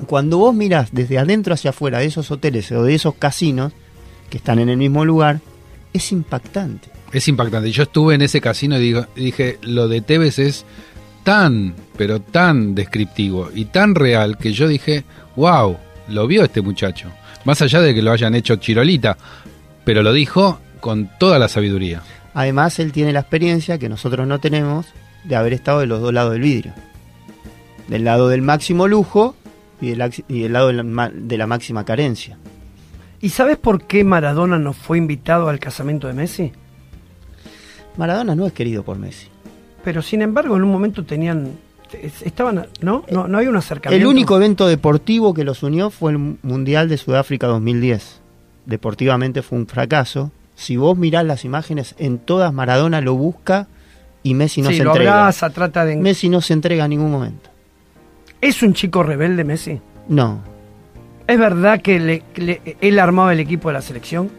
[0.08, 3.72] Cuando vos mirás desde adentro hacia afuera de esos hoteles o de esos casinos
[4.30, 5.40] que están en el mismo lugar,
[5.94, 6.90] es impactante.
[7.14, 7.72] Es impactante.
[7.72, 10.66] Yo estuve en ese casino y digo- dije, lo de Tevez es
[11.24, 15.06] tan, pero tan descriptivo y tan real que yo dije,
[15.38, 15.78] wow,
[16.10, 17.10] lo vio este muchacho.
[17.46, 19.18] Más allá de que lo hayan hecho chirolita,
[19.86, 22.02] pero lo dijo con toda la sabiduría.
[22.34, 24.88] Además, él tiene la experiencia que nosotros no tenemos
[25.24, 26.74] de haber estado de los dos lados del vidrio.
[27.88, 29.36] Del lado del máximo lujo
[29.82, 32.38] y del, y del lado de la, ma- de la máxima carencia.
[33.22, 36.52] ¿Y sabes por qué Maradona no fue invitado al casamiento de Messi?
[37.98, 39.28] Maradona no es querido por Messi.
[39.84, 41.52] Pero sin embargo, en un momento tenían.
[42.24, 42.66] Estaban.
[42.82, 43.04] ¿No?
[43.10, 44.04] No, no hay un acercamiento.
[44.04, 48.22] El único evento deportivo que los unió fue el Mundial de Sudáfrica 2010.
[48.66, 50.32] Deportivamente fue un fracaso.
[50.56, 53.68] Si vos mirás las imágenes, en todas Maradona lo busca
[54.24, 55.20] y Messi no Sí, se lo entrega.
[55.22, 55.96] abraza, trata de.
[55.98, 57.50] Messi no se entrega en ningún momento.
[58.48, 59.80] ¿Es un chico rebelde Messi?
[60.08, 60.40] No.
[61.28, 64.30] ¿Es verdad que le- que le- él armaba el equipo de la selección?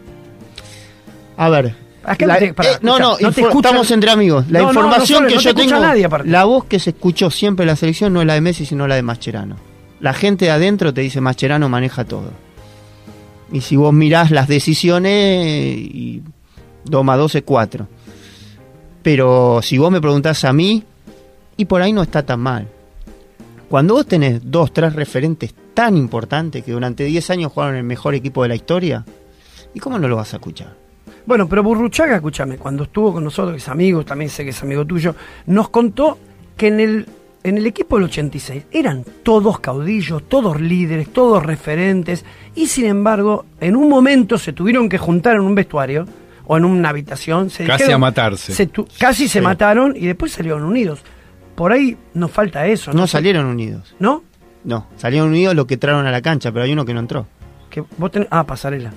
[1.35, 1.75] A ver.
[2.05, 4.45] ¿A qué la- no te- eh, no, escucha, no, no te estamos entre amigos.
[4.49, 6.79] La No, no, no información solo, que no yo te tengo, nadie, la voz que
[6.79, 9.57] se escuchó siempre en la selección no es la de Messi, sino la de Mascherano.
[9.99, 12.31] La gente de adentro te dice Mascherano maneja todo.
[13.51, 16.21] Y si vos mirás las decisiones, y
[16.85, 17.87] 2 más 2 es 4.
[19.03, 20.83] Pero si vos me preguntás a mí,
[21.57, 22.67] y por ahí no está tan mal.
[23.69, 27.85] Cuando vos tenés dos, tres referentes tan importantes que durante 10 años jugaron en el
[27.85, 29.03] mejor equipo de la historia,
[29.73, 30.73] ¿y cómo no lo vas a escuchar?
[31.25, 34.63] Bueno, pero Burruchaga, escúchame, cuando estuvo con nosotros, que es amigo, también sé que es
[34.63, 35.13] amigo tuyo,
[35.47, 36.17] nos contó
[36.55, 37.05] que en el,
[37.43, 42.23] en el equipo del 86 eran todos caudillos, todos líderes, todos referentes,
[42.55, 46.05] y sin embargo, en un momento se tuvieron que juntar en un vestuario
[46.45, 47.49] o en una habitación.
[47.49, 48.53] Se Casi dijeron- a matarse.
[48.53, 51.01] se tu- casi se mataron y después salieron unidos.
[51.57, 52.93] Por ahí nos falta eso.
[52.93, 53.95] No salieron unidos.
[53.97, 54.23] ¿No?
[54.63, 57.25] No, salieron unidos los que entraron a la cancha, pero hay uno que no entró.
[57.71, 58.93] Que vos tenés- ah, Pasarela.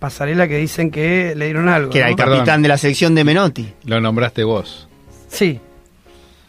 [0.00, 1.90] Pasarela que dicen que le dieron algo.
[1.90, 3.72] Que era el capitán de la sección de Menotti.
[3.84, 4.88] Lo nombraste vos.
[5.28, 5.60] Sí.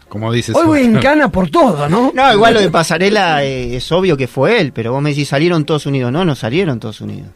[0.10, 0.56] Como dices.
[0.56, 2.12] Hoy voy en cana por todo, ¿no?
[2.16, 5.28] No, igual lo de Pasarela eh, es obvio que fue él, pero vos me decís,
[5.30, 6.12] salieron todos unidos.
[6.12, 7.30] No, no salieron todos unidos.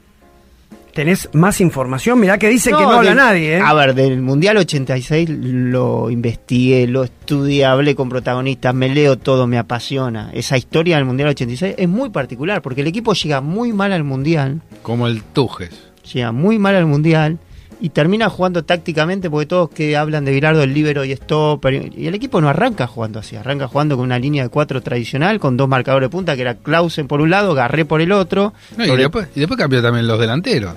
[0.98, 2.20] Tenés más información.
[2.20, 3.62] Mirá que dice que no habla del- nadie, ¿eh?
[3.64, 9.46] A ver, del Mundial 86 lo investigué, lo estudié, hablé con protagonistas, me leo todo,
[9.46, 10.32] me apasiona.
[10.34, 14.04] Esa historia del Mundial 86 es muy particular porque el equipo llega muy mal al
[14.04, 15.70] Mundial, Como el Tujes.
[16.12, 17.38] llega muy mal al Mundial
[17.80, 22.08] y termina jugando tácticamente porque todos que hablan de Virardo, el líbero y stopper, y
[22.08, 25.58] el equipo no arranca jugando así, arranca jugando con una línea de cuatro tradicional, con
[25.58, 28.54] dos marcadores de punta, que era Clausen por un lado, Garré por el otro.
[28.78, 30.74] No, y, Sobre- después, y después cambió también los delanteros.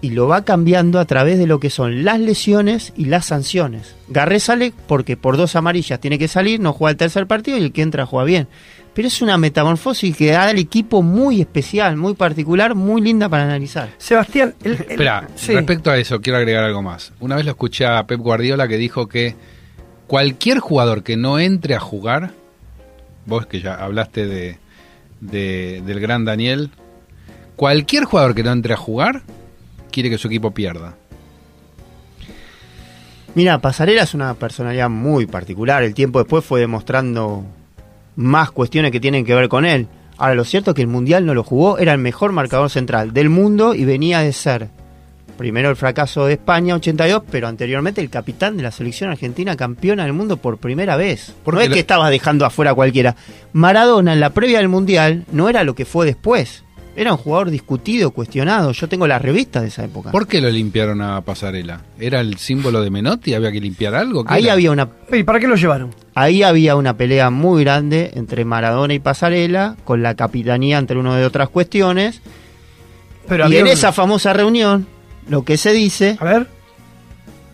[0.00, 3.94] y lo va cambiando a través de lo que son las lesiones y las sanciones.
[4.08, 7.62] Garré sale porque por dos amarillas tiene que salir, no juega el tercer partido y
[7.62, 8.48] el que entra juega bien.
[8.94, 13.42] Pero es una metamorfosis que da al equipo muy especial, muy particular, muy linda para
[13.44, 13.90] analizar.
[13.98, 15.52] Sebastián, el- el- Espera, sí.
[15.52, 17.12] respecto a eso, quiero agregar algo más.
[17.20, 19.34] Una vez lo escuché a Pep Guardiola que dijo que
[20.06, 22.30] cualquier jugador que no entre a jugar,
[23.26, 24.58] vos que ya hablaste de,
[25.20, 26.70] de- del gran Daniel,
[27.56, 29.22] cualquier jugador que no entre a jugar
[29.90, 30.94] quiere que su equipo pierda.
[33.34, 35.82] Mira, Pasarela es una personalidad muy particular.
[35.82, 37.44] El tiempo después fue demostrando
[38.16, 39.88] más cuestiones que tienen que ver con él.
[40.16, 43.12] Ahora, lo cierto es que el Mundial no lo jugó, era el mejor marcador central
[43.12, 44.68] del mundo y venía de ser
[45.34, 50.04] primero el fracaso de España 82, pero anteriormente el capitán de la selección argentina campeona
[50.04, 51.34] del mundo por primera vez.
[51.44, 53.16] Porque no es que estabas dejando afuera a cualquiera.
[53.52, 56.63] Maradona en la previa del Mundial no era lo que fue después.
[56.96, 58.70] Era un jugador discutido, cuestionado.
[58.72, 60.12] Yo tengo las revistas de esa época.
[60.12, 61.80] ¿Por qué lo limpiaron a Pasarela?
[61.98, 63.34] ¿Era el símbolo de Menotti?
[63.34, 64.24] ¿Había que limpiar algo?
[64.24, 64.52] ¿Qué Ahí era?
[64.52, 65.90] había una ¿Y para qué lo llevaron?
[66.14, 71.14] Ahí había una pelea muy grande entre Maradona y Pasarela, con la capitanía entre uno
[71.16, 72.20] de otras cuestiones.
[73.26, 74.86] Pero y en un- esa famosa reunión,
[75.28, 76.46] lo que se dice A ver.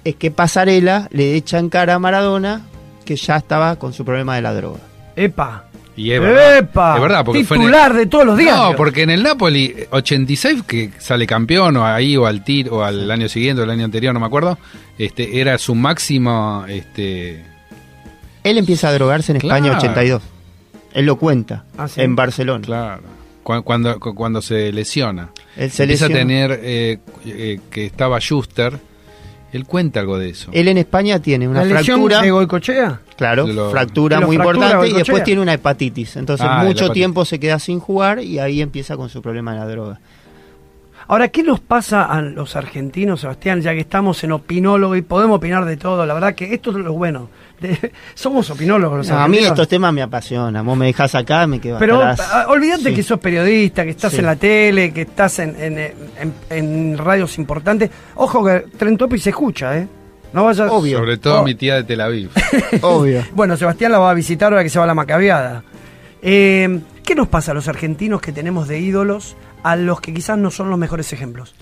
[0.04, 2.66] es que Pasarela le echa en cara a Maradona
[3.06, 4.80] que ya estaba con su problema de la droga.
[5.16, 5.64] Epa.
[6.00, 6.94] Y es verdad, ¡Epa!
[6.96, 8.56] es verdad, porque fue en el- Titular de todos los días.
[8.56, 12.82] No, porque en el Napoli 86 que sale campeón o ahí o al tir o
[12.82, 14.58] al año siguiente o el año anterior, no me acuerdo,
[14.98, 17.44] este era su máximo este
[18.44, 19.78] Él empieza a drogarse en España Claro.
[19.78, 20.22] 82.
[20.94, 22.00] Él lo cuenta Ah, sí.
[22.00, 22.64] en Barcelona.
[22.64, 23.02] Claro.
[23.42, 25.30] Cu- Cuando, cu- cuando se lesiona.
[25.56, 26.14] Él se Empieza lesiona.
[26.14, 28.78] a tener eh, eh, que estaba Schuster.
[29.52, 30.50] Él cuenta algo de eso.
[30.52, 32.22] Él en España tiene una ¿La fractura.
[32.22, 33.00] de Goicochea?
[33.16, 36.16] Claro, Lo- fractura muy fractura, importante y después tiene una hepatitis.
[36.16, 36.92] Entonces Ah, mucho hepatitis.
[36.94, 40.00] tiempo se queda sin jugar y ahí empieza con su problema de la droga.
[41.08, 43.60] Ahora, ¿qué nos pasa a los argentinos, Sebastián?
[43.62, 46.76] Ya que estamos en opinólogo y podemos opinar de todo, la verdad que esto es
[46.76, 47.28] lo bueno.
[47.60, 50.64] De- somos opinólogos los No, a mí estos temas me apasionan.
[50.64, 52.28] Vos me dejás acá, me quedo Pero atrás.
[52.32, 52.94] ah, olvídate Sí.
[52.94, 54.18] que sos periodista, que estás Sí.
[54.18, 55.94] en la tele, que estás en, en, en-
[56.50, 57.90] en radios importantes.
[58.14, 59.86] Ojo que Trentopi se escucha, ¿eh?
[60.32, 60.70] No vayas...
[60.70, 60.98] Obvio.
[60.98, 61.44] Sobre todo Oh.
[61.44, 62.30] mi tía de Tel Aviv.
[62.82, 63.24] Obvio.
[63.34, 65.64] Bueno, Sebastián la va a visitar ahora que se va a la macabeada.
[66.22, 70.38] Eh, ¿Qué nos pasa a los argentinos que tenemos de ídolos a los que quizás
[70.38, 71.54] no son los mejores ejemplos?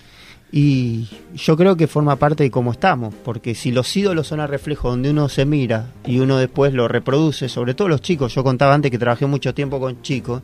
[0.50, 4.46] Y yo creo que forma parte de cómo estamos, porque si los ídolos son a
[4.46, 8.42] reflejo donde uno se mira y uno después lo reproduce, sobre todo los chicos, yo
[8.42, 10.42] contaba antes que trabajé mucho tiempo con chicos,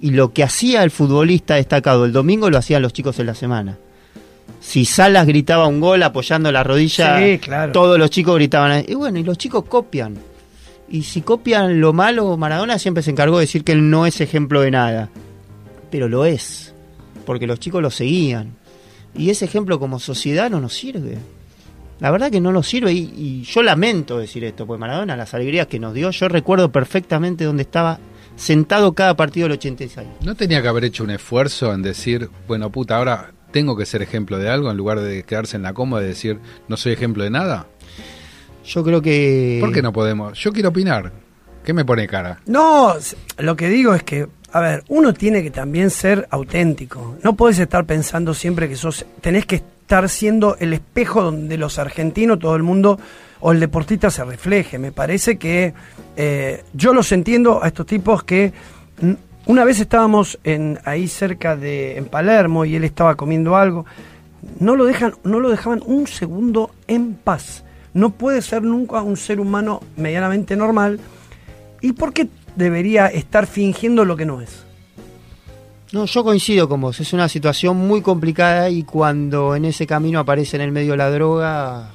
[0.00, 3.34] y lo que hacía el futbolista destacado el domingo lo hacían los chicos en la
[3.34, 3.76] semana.
[4.58, 7.72] Si Salas gritaba un gol apoyando la rodilla, Sí, claro.
[7.72, 8.84] todos los chicos gritaban.
[8.88, 10.16] Y bueno, y los chicos copian.
[10.88, 14.20] Y si copian lo malo, Maradona siempre se encargó de decir que él no es
[14.20, 15.10] ejemplo de nada.
[15.90, 16.72] Pero lo es,
[17.26, 18.56] porque los chicos lo seguían.
[19.14, 21.18] Y ese ejemplo como sociedad no nos sirve.
[22.00, 25.34] La verdad que no nos sirve y, y yo lamento decir esto, porque Maradona, las
[25.34, 27.98] alegrías que nos dio, yo recuerdo perfectamente dónde estaba
[28.36, 30.06] sentado cada partido del 86.
[30.22, 34.02] ¿No tenía que haber hecho un esfuerzo en decir, bueno, puta, ahora tengo que ser
[34.02, 36.38] ejemplo de algo en lugar de quedarse en la cómoda y decir,
[36.68, 37.66] no soy ejemplo de nada?
[38.64, 39.58] Yo creo que...
[39.60, 40.38] ¿Por qué no podemos?
[40.38, 41.12] Yo quiero opinar.
[41.64, 42.40] ¿Qué me pone cara?
[42.46, 42.94] No,
[43.38, 47.16] lo que digo es que, a ver, uno tiene que también ser auténtico.
[47.22, 51.78] No puedes estar pensando siempre que sos, tenés que estar siendo el espejo donde los
[51.78, 53.00] argentinos, todo el mundo
[53.40, 54.78] o el deportista se refleje.
[54.78, 55.72] Me parece que
[56.16, 58.52] eh, yo los entiendo a estos tipos que
[59.46, 63.86] una vez estábamos en, ahí cerca de en Palermo y él estaba comiendo algo.
[64.60, 67.64] No lo dejan, no lo dejaban un segundo en paz.
[67.94, 71.00] No puede ser nunca un ser humano medianamente normal
[71.82, 74.64] ¿Y por qué debería estar fingiendo lo que no es?
[75.92, 80.20] No, yo coincido con vos, es una situación muy complicada y cuando en ese camino
[80.20, 81.90] aparece en el medio la droga,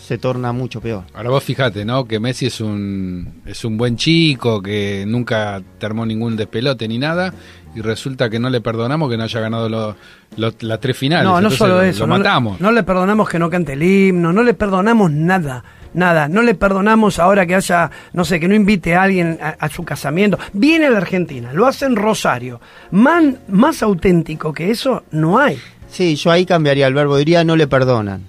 [0.00, 1.02] se torna mucho peor.
[1.12, 2.04] Ahora vos fijate, ¿no?
[2.04, 6.98] Que Messi es un, es un buen chico, que nunca te armó ningún despelote ni
[6.98, 7.34] nada,
[7.74, 9.96] y resulta que no le perdonamos que no haya ganado lo-
[10.36, 11.24] lo- las tres finales.
[11.24, 12.00] no, no solo lo- eso.
[12.02, 12.60] Lo no le- matamos.
[12.60, 15.64] No, le perdonamos que no cante el himno, no le perdonamos nada,
[15.96, 16.28] nada.
[16.28, 19.68] No le perdonamos ahora que haya, no sé, que no invite a alguien a, a
[19.68, 20.38] su casamiento.
[20.52, 22.60] Viene a la Argentina, lo hace en Rosario.
[22.92, 25.58] Man- más auténtico que eso no hay.
[25.90, 28.22] Sí, yo ahí cambiaría el verbo, diría no le perdonan.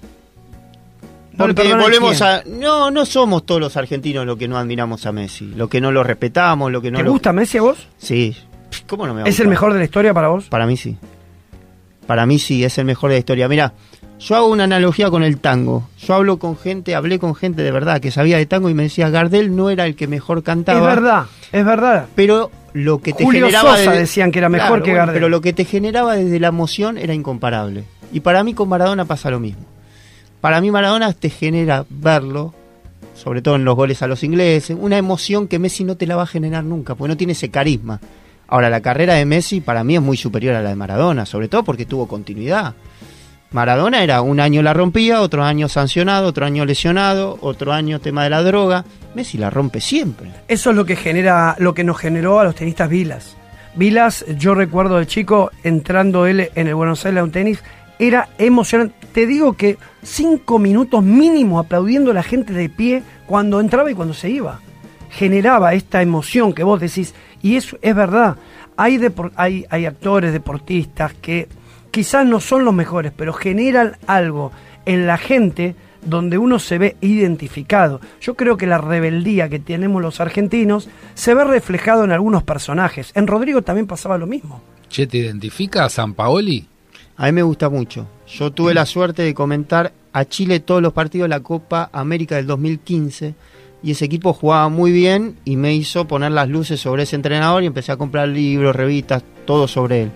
[1.34, 2.42] ¿No Porque perdonan volvemos a...
[2.46, 5.92] No, no somos todos los argentinos los que no admiramos a Messi, los que no
[5.92, 7.12] lo respetamos, los que no ¿Te lo...
[7.12, 7.88] gusta Messi a vos?
[7.98, 8.36] Sí.
[8.88, 10.46] ¿Cómo no me va a ¿Es el mejor de la historia para vos?
[10.46, 10.98] Para mí sí.
[12.08, 13.48] Para mí sí, es el mejor de la historia.
[13.48, 13.74] Mira,
[14.20, 15.88] yo hago una analogía con el tango.
[16.00, 18.84] Yo hablo con gente, hablé con gente de verdad que sabía de tango y me
[18.84, 20.80] decía, Gardel no era el que mejor cantaba.
[20.80, 22.06] Es verdad, es verdad.
[22.16, 23.72] Pero lo que te Julio generaba...
[23.78, 25.14] Sosa desde- decían que era mejor Claro, que Gardel.
[25.14, 27.84] Pero lo que te generaba desde la emoción era incomparable.
[28.12, 29.64] Y para mí con Maradona pasa lo mismo.
[30.42, 32.54] Para mí Maradona te genera verlo,
[33.16, 36.16] sobre todo en los goles a los ingleses, una emoción que Messi no te la
[36.16, 38.00] va a generar nunca, porque no tiene ese carisma.
[38.48, 41.50] Ahora, la carrera de Messi para mí es muy superior a la de Maradona, sobre
[41.50, 42.76] todo porque tuvo continuidad.
[43.52, 48.24] Maradona era un año la rompía, otro año sancionado, otro año lesionado, otro año tema
[48.24, 48.84] de la droga.
[49.16, 50.32] Messi la rompe siempre.
[50.48, 53.38] Eso es lo que genera, lo que nos generó a los tenistas Vilas.
[53.76, 57.64] Vilas, yo recuerdo de chico entrando él en el Buenos Aires a un tenis,
[58.00, 58.96] era emocionante.
[59.14, 63.96] Te digo que cinco minutos mínimo aplaudiendo a la gente de pie cuando entraba y
[63.96, 64.60] cuando se iba.
[65.10, 68.36] Generaba esta emoción que vos decís, y eso es verdad.
[68.76, 69.00] Hay,
[69.36, 71.48] hay, hay actores, deportistas que
[71.98, 74.52] quizás no son los mejores, pero generan algo
[74.86, 75.74] en la gente
[76.06, 78.00] donde uno se ve identificado.
[78.22, 83.12] Yo creo que la rebeldía que tenemos los argentinos se ve reflejado en algunos personajes.
[83.16, 84.62] En Rodrigo también pasaba lo mismo.
[84.90, 86.68] Che, ¿te identifica a San Paoli?
[87.16, 88.06] A mí me gusta mucho.
[88.28, 92.36] Yo tuve la suerte de comentar a Chile todos los partidos de la Copa América
[92.36, 93.34] del 2015
[93.82, 97.64] y ese equipo jugaba muy bien y me hizo poner las luces sobre ese entrenador
[97.64, 100.12] y empecé a comprar libros, revistas, todo sobre él.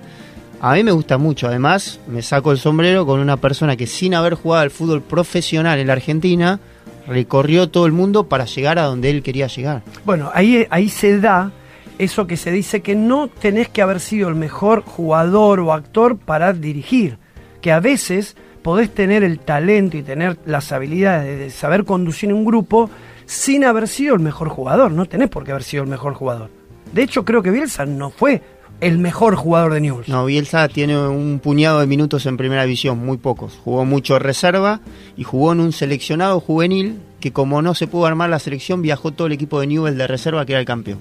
[0.64, 4.14] A mí me gusta mucho, además me saco el sombrero con una persona que sin
[4.14, 6.60] haber jugado al fútbol profesional en la Argentina,
[7.08, 9.82] recorrió todo el mundo para llegar a donde él quería llegar.
[10.06, 11.52] Bueno, ahí, ahí se da
[11.98, 16.20] eso que se dice que no tenés que haber sido el mejor jugador o actor
[16.20, 17.18] para dirigir,
[17.60, 22.46] que a veces podés tener el talento y tener las habilidades de, saber conducir un
[22.46, 22.88] grupo
[23.26, 26.52] sin haber sido el mejor jugador, no tenés por qué haber sido el mejor jugador.
[26.94, 28.44] De hecho, creo que Bielsa no fue
[28.82, 30.10] el mejor jugador de Newell's.
[30.10, 33.58] No, Bielsa tiene un puñado de minutos en primera división, muy pocos.
[33.64, 34.82] Jugó mucho reserva
[35.16, 39.12] y jugó en un seleccionado juvenil que como no se pudo armar la selección, viajó
[39.12, 41.00] todo el equipo de Newell de reserva que era el campeón.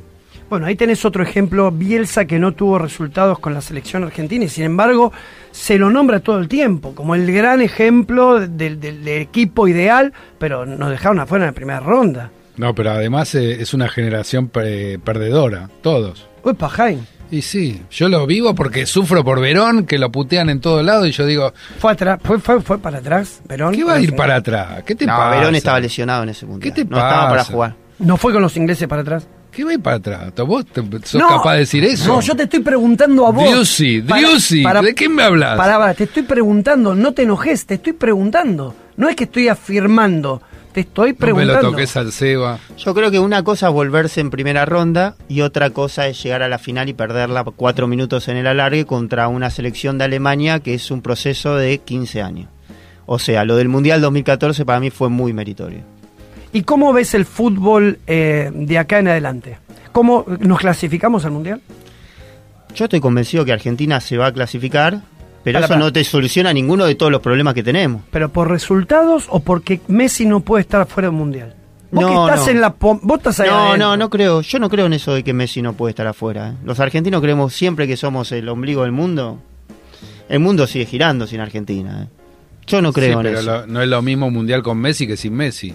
[0.51, 4.49] Bueno, ahí tenés otro ejemplo, Bielsa que no tuvo resultados con la selección argentina y
[4.49, 5.13] sin embargo
[5.53, 10.13] se lo nombra todo el tiempo como el gran ejemplo del, del- del equipo ideal,
[10.39, 12.31] pero nos dejaron afuera en la primera ronda.
[12.57, 16.27] No, pero además eh, es una generación pe- perdedora, todos.
[16.43, 17.07] Uy, Pajain.
[17.31, 21.07] Y sí, yo lo vivo porque sufro por Verón, que lo putean en todo lado
[21.07, 23.73] y yo digo, Fue atrás, fue, fue, fue para atrás, Verón.
[23.75, 24.83] ¿qué va a ir para atrás?
[24.85, 25.37] ¿Qué te no, pasa?
[25.39, 26.73] Verón estaba lesionado en ese mundial.
[26.75, 27.75] ¿Qué te no estaba para jugar.
[28.01, 29.27] No fue con los ingleses para atrás.
[29.53, 30.33] ¿Qué va a ir para atrás?
[30.47, 32.07] ¿Vos te- sos No, capaz de decir eso?
[32.07, 33.45] No, yo te estoy preguntando a vos.
[33.45, 35.57] Driussi, Para- Driussi, para- ¿de qué me hablas?
[35.57, 38.75] Pará, pará, te estoy preguntando, no te enojes, te estoy preguntando.
[38.97, 40.41] No es que estoy afirmando,
[40.73, 41.63] te estoy No me preguntando.
[41.63, 42.59] lo toques al Seba.
[42.79, 46.43] Yo creo que una cosa es volverse en primera ronda y otra cosa es llegar
[46.43, 50.61] a la final y perderla cuatro minutos en el alargue contra una selección de Alemania
[50.61, 52.49] que es un proceso de 15 años.
[53.07, 55.81] O sea, lo del Mundial 2014 para mí fue muy meritorio.
[56.53, 59.59] ¿Y cómo ves el fútbol eh, de acá en adelante?
[59.93, 61.61] ¿Cómo nos clasificamos al Mundial?
[62.75, 65.01] Yo estoy convencido que Argentina se va a clasificar,
[65.45, 68.03] pero eso no te soluciona ninguno de todos los problemas que tenemos.
[68.11, 71.55] ¿Pero por resultados o porque Messi no puede estar fuera del Mundial?
[71.93, 72.53] Vos No, que estás no.
[72.53, 72.75] en la...
[72.79, 73.89] Vos estás ahí No, adentro.
[73.89, 74.41] no, no creo.
[74.43, 76.51] Yo no creo en eso de que Messi no puede estar afuera.
[76.51, 76.55] ¿eh?
[76.65, 79.39] Los argentinos creemos siempre que somos el ombligo del mundo.
[80.29, 82.05] El mundo sigue girando sin Argentina.
[82.05, 82.09] ¿eh?
[82.67, 83.51] Yo no creo Sí, en pero eso.
[83.51, 85.75] lo- no es lo mismo un mundial con Messi que sin Messi.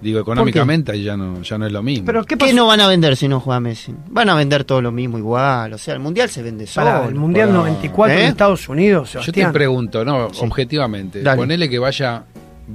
[0.00, 2.04] Digo, económicamente ahí ya no, ya no es lo mismo.
[2.06, 3.94] ¿Pero qué no van a vender si no juega Messi?
[4.08, 5.72] Van a vender todo lo mismo igual.
[5.72, 6.86] O sea, el mundial se vende solo.
[6.86, 7.58] Pará, el Mundial Pará.
[7.60, 8.22] 94 ¿Eh?
[8.22, 9.52] en Estados Unidos, Yo te Sebastián.
[9.52, 11.36] pregunto, no, objetivamente, Dale.
[11.38, 12.24] ponele que vaya,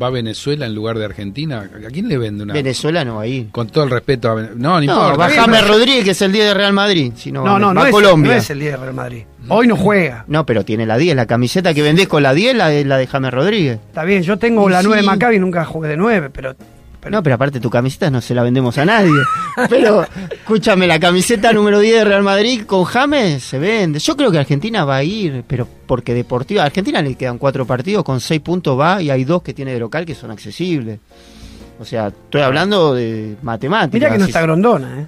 [0.01, 2.53] va a Venezuela en lugar de Argentina, ¿a quién le vende una?
[2.53, 3.49] Venezuela no va a ir.
[3.51, 5.17] Con todo el respeto a Ven- No, no, No, importa.
[5.17, 7.13] va Bien, James pero- Rodríguez, que es el 10 de Real Madrid.
[7.15, 8.31] Si no, No, va- no, va no es, Colombia.
[8.31, 9.23] no es el día de Real Madrid.
[9.47, 10.25] Hoy no juega.
[10.27, 11.15] No, pero tiene la 10.
[11.15, 13.79] La camiseta que vendés con la 10 la de, la de James Rodríguez.
[13.87, 15.07] Está bien, yo tengo Y la 9 de sí.
[15.07, 16.55] Maccabi y nunca jugué de 9, pero...
[17.01, 19.11] pero- No, pero aparte tu camiseta no se la vendemos a nadie.
[19.69, 23.99] pero, escúchame, la camiseta número 10 de Real Madrid con James se vende.
[23.99, 26.63] Yo creo que Argentina va a ir, pero porque Deportiva.
[26.63, 29.73] A Argentina le quedan cuatro partidos, con seis puntos va y hay dos que tiene
[29.73, 30.99] de local que son accesibles.
[31.79, 33.93] O sea, estoy hablando de matemáticas.
[33.93, 35.07] Mira que no está Grondona, ¿eh?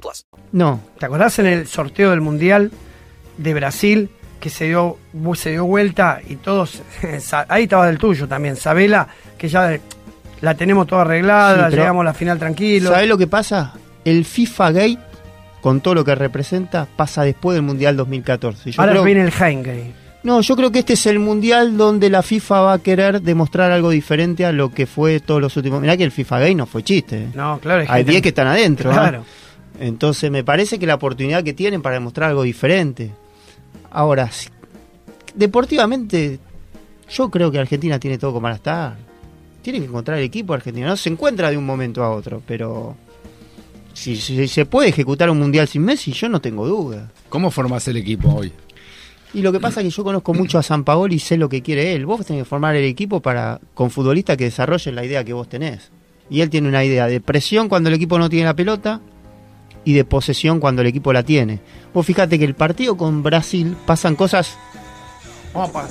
[0.00, 0.26] plus.
[0.52, 0.80] No.
[0.98, 2.70] ¿Te acordás en el sorteo del Mundial
[3.38, 4.98] de Brasil que se dio,
[5.34, 6.82] se dio vuelta y todos,
[7.48, 9.06] ahí estaba del tuyo también, Sabela,
[9.38, 9.78] que ya
[10.40, 12.90] la tenemos toda arreglada, Sí, llegamos a la final tranquilo.
[12.90, 13.74] ¿Sabés lo que pasa?
[14.04, 14.98] El FIFA Gate,
[15.60, 18.70] con todo lo que representa, pasa después del Mundial 2014.
[18.70, 19.92] Y yo Ahora creo- viene el Heimgate.
[20.24, 23.72] No, yo creo que este es el mundial donde la FIFA va a querer demostrar
[23.72, 25.80] algo diferente a lo que fue todos los últimos.
[25.80, 27.24] Mirá que el FIFA Gate no fue chiste.
[27.24, 27.28] ¿eh?
[27.34, 27.84] No, claro.
[27.88, 28.92] Hay 10 que están adentro.
[28.92, 29.20] ¿eh?
[29.80, 33.10] Entonces me parece que la oportunidad que tienen para demostrar algo diferente.
[33.90, 34.48] Ahora, si-
[35.34, 36.38] deportivamente,
[37.10, 38.96] yo creo que Argentina tiene todo como para estar.
[39.62, 40.88] Tiene que encontrar el equipo argentino.
[40.88, 42.96] No se encuentra de un momento a otro, pero
[43.92, 47.10] si, si se puede ejecutar un mundial sin Messi, yo no tengo duda.
[47.28, 48.52] ¿Cómo formás el equipo hoy?
[49.34, 51.48] Y lo que pasa es que yo conozco mucho a San Paolo y sé lo
[51.48, 52.04] que quiere él.
[52.04, 55.48] Vos tenés que formar el equipo para con futbolistas que desarrollen la idea que vos
[55.48, 55.90] tenés.
[56.28, 59.00] Y él tiene una idea de presión cuando el equipo no tiene la pelota
[59.84, 61.60] y de posesión cuando el equipo la tiene.
[61.92, 64.56] Vos fíjate que el partido con Brasil pasan cosas.
[65.52, 65.88] Opa.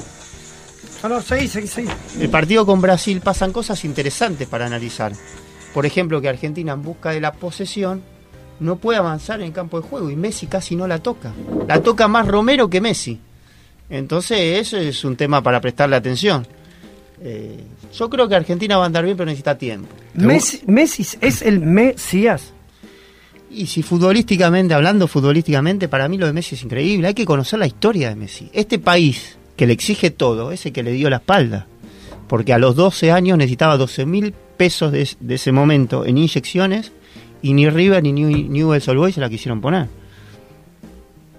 [1.04, 1.90] No, no, seguí, seguí, seguí.
[2.20, 5.14] El partido con Brasil pasan cosas interesantes para analizar.
[5.74, 8.02] Por ejemplo, que Argentina en busca de la posesión
[8.60, 11.34] no puede avanzar en el campo de juego y Messi casi no la toca.
[11.68, 13.20] La toca más Romero que Messi.
[13.90, 16.46] Entonces eso es un tema para prestarle atención.
[17.24, 17.60] Eh,
[17.94, 19.88] yo creo que Argentina va a andar bien, pero necesita tiempo.
[20.14, 22.54] Messi, Messi es el Mesías.
[23.54, 27.08] Y si futbolísticamente, hablando futbolísticamente, para mí lo de Messi es increíble.
[27.08, 28.50] Hay que conocer la historia de Messi.
[28.54, 31.68] Este país que le exige todo es el que le dio la espalda.
[32.28, 36.94] Porque a los 12 años necesitaba 12 mil pesos de, de ese momento en inyecciones
[37.42, 39.88] y ni River ni New- Newell's Old Boys se la quisieron poner.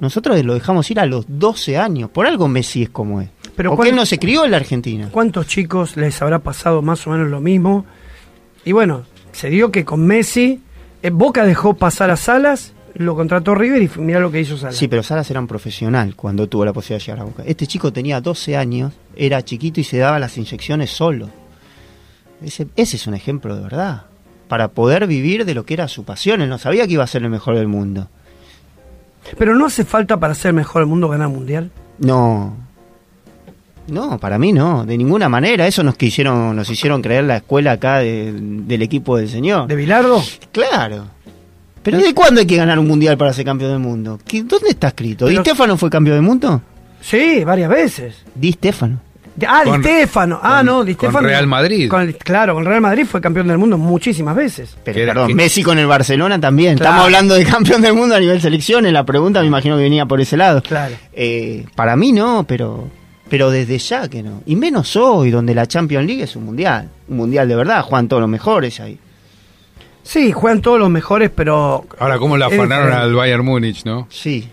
[0.01, 2.11] Nosotros lo dejamos ir a los 12 años.
[2.11, 3.29] Por algo Messi es como es.
[3.57, 5.09] Pero Porque ¿cuál- él no se crió en la Argentina.
[5.11, 7.87] ¿Cuántos chicos les habrá pasado más o menos lo mismo?
[8.65, 10.61] Y bueno, se dio que con Messi,
[11.11, 14.77] Boca dejó pasar a Salas, lo contrató River y mira lo que hizo Salas.
[14.77, 17.43] Sí, pero Salas era un profesional cuando tuvo la posibilidad de llegar a Boca.
[17.47, 21.29] Este chico tenía 12 años, era chiquito y se daba las inyecciones solo.
[22.45, 24.05] Ese, ese es un ejemplo de verdad.
[24.49, 26.43] Para poder vivir de lo que era su pasión.
[26.43, 28.09] Él no sabía que iba a ser el mejor del mundo.
[29.39, 31.71] Pero no hace falta para ser mejor del mundo ganar mundial.
[31.99, 32.55] No.
[33.89, 35.67] No, para mí no, de ninguna manera.
[35.67, 39.67] Eso nos quisieron, nos hicieron creer la escuela acá de- del equipo del señor.
[39.67, 40.23] ¿De Bilardo?
[40.53, 41.07] Claro.
[41.83, 44.21] Pero ¿de cuándo hay que ganar un mundial para ser campeón del mundo?
[44.27, 45.27] ¿Qué- ¿Dónde está escrito?
[45.27, 46.63] ¿Di Stefano fue campeón del mundo?
[47.01, 48.15] Sí, varias veces.
[48.35, 49.01] Di Stefano.
[49.49, 50.39] Ah, Con- Di Stefano.
[50.43, 51.27] Ah, con- no, Di con Stefano.
[51.27, 51.89] Real Madrid.
[51.89, 54.77] Con el- claro, con Real Madrid fue campeón del mundo muchísimas veces.
[54.85, 56.77] Pero era- perdón, que- Messi con el Barcelona también.
[56.77, 56.91] Claro.
[56.91, 58.93] Estamos hablando de campeón del mundo a nivel selecciones.
[58.93, 60.63] La pregunta me imagino que venía por ese lado.
[60.63, 60.95] Claro.
[61.13, 62.89] Eh, para mí no, pero
[63.33, 64.43] pero desde ya que no.
[64.45, 66.91] Y menos hoy, donde la Champions League es un mundial.
[67.09, 68.99] Un mundial de verdad, juegan todos los mejores ahí.
[70.03, 71.87] Sí, juegan todos los mejores, pero.
[71.99, 74.07] Ahora, ¿cómo le afanaron al Bayern Múnich, no?
[74.11, 74.47] Sí.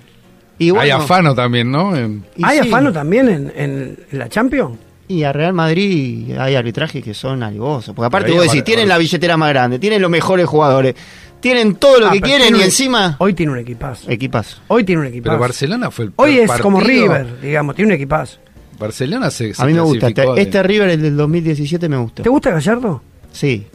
[0.60, 1.94] Y Hay afano también, ¿no?
[1.94, 2.70] En- ¿Hay sí.
[2.70, 4.78] afano también en, en- en la Champions?
[5.10, 7.94] Y a Real Madrid hay arbitrajes que son alevosos.
[7.94, 10.96] Porque aparte Pero vos decís, tienen la billetera más grande, tienen los mejores jugadores,
[11.42, 13.16] tienen todo lo Ah, que quieren y encima...
[13.20, 14.10] Hoy tiene un equipazo.
[14.10, 14.58] Equipazo.
[14.70, 15.32] Hoy tiene un equipazo.
[15.32, 16.80] Pero Barcelona fue el Hoy es como.
[16.80, 18.38] River, digamos, tiene un equipazo.
[18.80, 20.08] Barcelona se, se A mí me gusta.
[20.08, 22.24] Este, de- este River, el del 2017, me gustó.
[22.24, 23.02] ¿Te gusta Gallardo?
[23.32, 23.66] Sí.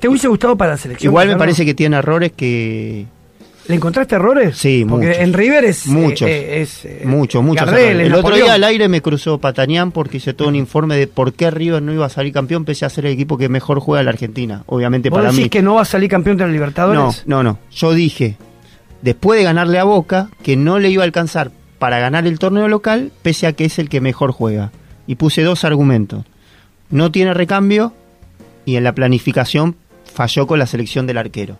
[0.00, 1.10] ¿Te hubiese gustado para la selección?
[1.10, 3.06] Igual me parece que tiene errores que...
[3.68, 4.56] ¿Le encontraste errores?
[4.56, 5.22] Sí, Porque muchos.
[5.22, 5.86] en River es.
[5.88, 6.28] Muchos.
[6.28, 7.44] eh, es, eh, Muchos.
[7.56, 11.08] Gardel, el otro día al aire me cruzó Patanián porque hice todo un informe de
[11.08, 13.80] por qué River no iba a salir campeón pese a ser el equipo que mejor
[13.80, 14.62] juega la Argentina.
[14.66, 15.50] Obviamente ¿Vos para decís mí.
[15.50, 17.24] que no va a salir campeón de la No, Libertadores?
[17.26, 17.58] no, no.
[17.72, 18.36] Yo dije,
[19.02, 22.68] después de ganarle a Boca, que no le iba a alcanzar para ganar el torneo
[22.68, 24.72] local, pese a que es el que mejor juega.
[25.06, 26.24] Y puse dos argumentos.
[26.90, 27.92] No tiene recambio
[28.64, 29.76] y en la planificación
[30.12, 31.58] falló con la selección del arquero.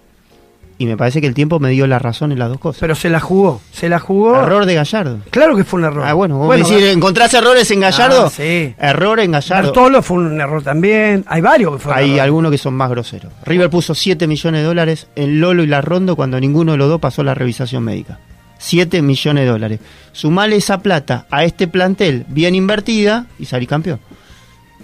[0.79, 2.81] Y me parece que el tiempo me dio la razón en las dos cosas.
[2.81, 3.63] Pero se la jugó.
[3.73, 4.37] Se la jugó.
[4.43, 5.21] Error de Gallardo.
[5.31, 6.05] Claro que fue un error.
[6.07, 8.27] Ah, bueno, vos Bueno, me decís, ¿encontrás errores en Gallardo?
[8.27, 8.75] Ah, sí.
[8.79, 9.69] Error en Gallardo.
[9.69, 11.25] Bartolo fue un error también.
[11.29, 13.33] Hay varios que fueron Hay algunos que son más groseros.
[13.47, 16.91] River puso 7 millones de dólares en Lolo y la Rondo cuando ninguno de los
[16.91, 18.19] dos pasó la revisación médica.
[18.59, 19.81] 7 millones de dólares.
[20.13, 24.01] Sumale esa plata a este plantel bien invertida y salí campeón.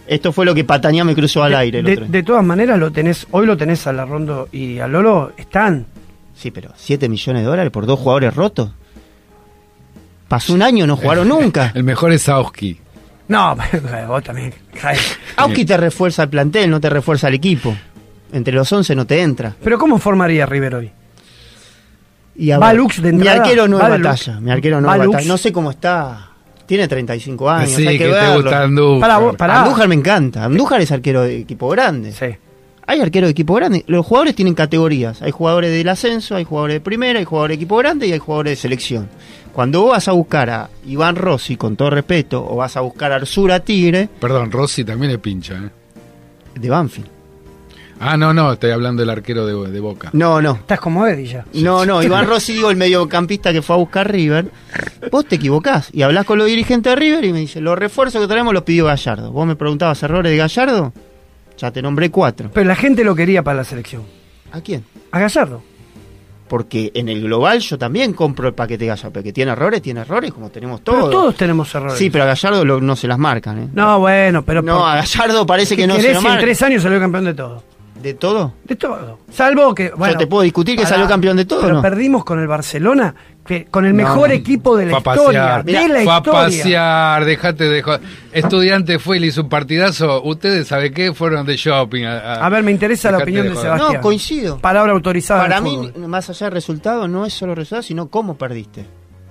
[0.07, 2.13] Esto fue lo que Patañá me cruzó al De- aire el de, otro día.
[2.13, 5.87] de todas maneras, lo tenés, hoy lo tenés a la Rondo y a Lolo, están.
[6.35, 8.71] Sí, pero 7 millones de dólares por dos jugadores rotos.
[10.29, 11.73] Pasó un año, no jugaron nunca.
[11.75, 12.79] El mejor es Sauski.
[13.29, 13.57] No,
[14.09, 14.53] vos también.
[15.37, 17.75] Auski te refuerza el plantel, no te refuerza el equipo.
[18.33, 19.55] Entre los 11 no te entra.
[19.63, 20.91] Pero ¿cómo formaría River hoy?
[22.37, 24.41] Y a ¿Va ver, Lux de Mi arquero no ¿Va es batalla.
[24.41, 24.95] Mi arquero no.
[25.27, 26.29] No sé cómo está.
[26.67, 27.71] Tiene 35 años.
[27.71, 28.43] Sí, hay que, que te verlo.
[28.43, 29.21] gusta Andújar.
[29.21, 29.63] Vos- pará.
[29.63, 30.45] Andújar me encanta.
[30.45, 32.13] Andújar es arquero de equipo grande.
[32.13, 32.27] Sí.
[32.87, 33.85] Hay arquero de equipo grande.
[33.87, 35.21] Los jugadores tienen categorías.
[35.23, 38.19] Hay jugadores del ascenso, hay jugadores de primera, hay jugadores de equipo grande y hay
[38.19, 39.09] jugadores de selección.
[39.53, 43.13] Cuando vos vas a buscar a Iván Rossi, con todo respeto, o vas a buscar
[43.13, 45.55] a Arsura Tigre, Perdón, Rossi también es pincha.
[45.55, 45.71] ¿eh?
[46.59, 47.09] de Banfield.
[48.05, 50.11] Ah, no, no, estoy hablando del arquero de, de Boca.
[50.13, 50.55] No, no.
[50.55, 51.45] Estás como Eddie ya.
[51.55, 54.47] No, no, Iván Rossi, digo, el mediocampista que fue a buscar River,
[55.11, 58.21] vos te equivocás y hablás con los dirigentes de River y me dice, los refuerzos
[58.21, 59.31] que traemos los pidió Gallardo.
[59.31, 60.93] Vos me preguntabas errores de Gallardo,
[61.57, 62.51] ya te nombré cuatro.
[62.53, 64.03] Pero la gente lo quería para la selección.
[64.51, 64.85] ¿A quién?
[65.13, 65.63] A Gallardo.
[66.49, 70.01] Porque en el global yo también compro el paquete Gallardo, pero que tiene errores, tiene
[70.01, 71.11] errores, como tenemos Pero todos.
[71.11, 71.97] todos tenemos errores.
[71.97, 73.69] Sí, pero a Gallardo lo- no se las marcan, ¿eh?
[73.73, 74.61] No, bueno, pero...
[74.61, 76.41] No, por- a Gallardo parece ¿Qué que no se lo si en marcan.
[76.41, 77.63] tres años salió campeón de todo?
[78.03, 78.55] ¿De todo?
[78.65, 79.19] De todo.
[79.31, 79.91] Salvo que.
[79.91, 81.83] Bueno, te puedo discutir que salió campeón de todo, Pero ¿no?
[81.83, 83.15] perdimos con el Barcelona,
[83.47, 84.03] que, con el No.
[84.03, 85.63] mejor equipo de la historia.
[85.63, 85.65] pasear.
[85.65, 86.33] de la Fue a historia.
[86.43, 88.01] pasear, dejate de joder.
[88.33, 90.23] Estudiante fue y le hizo un partidazo.
[90.23, 91.13] Ustedes, ¿sabe qué?
[91.15, 92.05] Fueron de shopping.
[92.05, 93.55] A, A ver, me interesa la opinión de.
[93.57, 93.93] Sebastián.
[93.95, 94.59] No, coincido.
[94.59, 95.43] Palabra autorizada.
[95.43, 96.09] Para mí, fútbol.
[96.09, 98.85] más allá del resultado, no es solo resultado, sino cómo perdiste.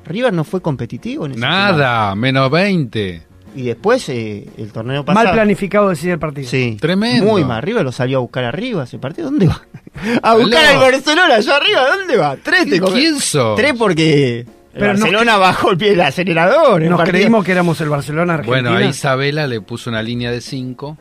[0.05, 3.27] River no fue competitivo en ese Nada, menos 20.
[3.55, 5.25] Y después, eh, el torneo pasado.
[5.25, 6.49] Mal planificado decide el partido.
[6.49, 6.77] Sí.
[6.79, 7.25] Tremendo.
[7.25, 7.61] Muy mal.
[7.61, 9.29] River lo salió a buscar arriba ese partido.
[9.29, 9.61] ¿Dónde va?
[10.23, 11.81] A buscar al Barcelona allá arriba.
[11.97, 12.37] ¿Dónde va?
[12.41, 13.57] Tres te ¿Quién sos?
[13.57, 16.81] Tres porque el Pero Barcelona bajó el pie del acelerador.
[16.83, 18.69] Nos creímos que éramos el Barcelona Argentina.
[18.71, 20.97] Bueno, a Isabela le puso una línea de 5.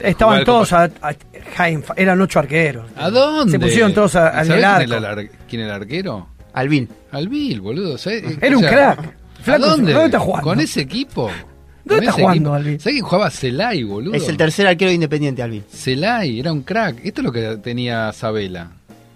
[0.00, 1.14] Estaban todos a, a-
[1.94, 2.86] eran ocho arqueros.
[2.96, 3.52] ¿A dónde?
[3.52, 4.82] Se pusieron todos a- ¿Y al quién, arco.
[4.82, 6.28] era el ar- quién era el arquero?
[6.54, 6.88] Alvin.
[7.12, 7.96] Alvil, boludo.
[7.98, 8.24] ¿sabés?
[8.40, 9.14] Era un crack.
[9.46, 9.92] ¿A dónde?
[9.92, 10.48] ¿dónde está jugando?
[10.50, 11.30] Con ese equipo.
[11.84, 12.54] ¿Dónde está jugando.
[12.54, 12.80] Alvil?
[12.80, 14.14] ¿Sabés que jugaba Celay, boludo?
[14.14, 15.64] Es el tercer arquero de Independiente, Alvin.
[15.70, 17.04] Celay, era un crack.
[17.04, 18.70] Esto es lo que tenía Sabela.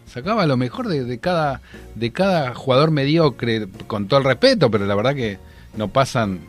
[0.06, 1.60] Sacaba lo mejor de, de cada
[1.94, 5.38] de cada jugador mediocre, con todo el respeto, pero la verdad que
[5.76, 6.40] no pasan,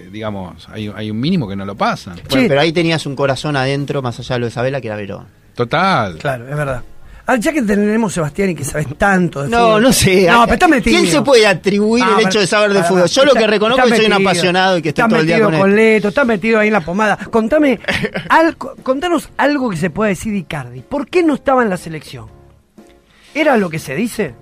[0.00, 2.16] eh, digamos, hay, hay un mínimo que no lo pasan.
[2.30, 4.96] Bueno, pero ahí tenías un corazón adentro, más allá de lo de Isabela, que era
[4.96, 5.26] Verón.
[5.54, 6.16] Total.
[6.18, 6.82] Claro, es verdad.
[7.24, 9.82] Ah, ya que tenemos Sebastián y que sabes tanto de No, fútbol.
[9.82, 10.26] no sé.
[10.28, 10.98] No, pero está metido.
[10.98, 13.06] ¿Quién se puede atribuir Ah, el hecho de saber de fútbol?
[13.08, 15.36] Yo lo que reconozco es que soy un apasionado y que estoy todo el día
[15.36, 15.76] metido con con él.
[15.76, 17.16] Leto, está metido ahí en la pomada.
[17.30, 17.78] Contame,
[18.28, 20.80] algo, contanos algo que se pueda decir de Icardi.
[20.80, 22.26] ¿Por qué no estaba en la selección?
[23.34, 24.34] ¿Era lo que se dice?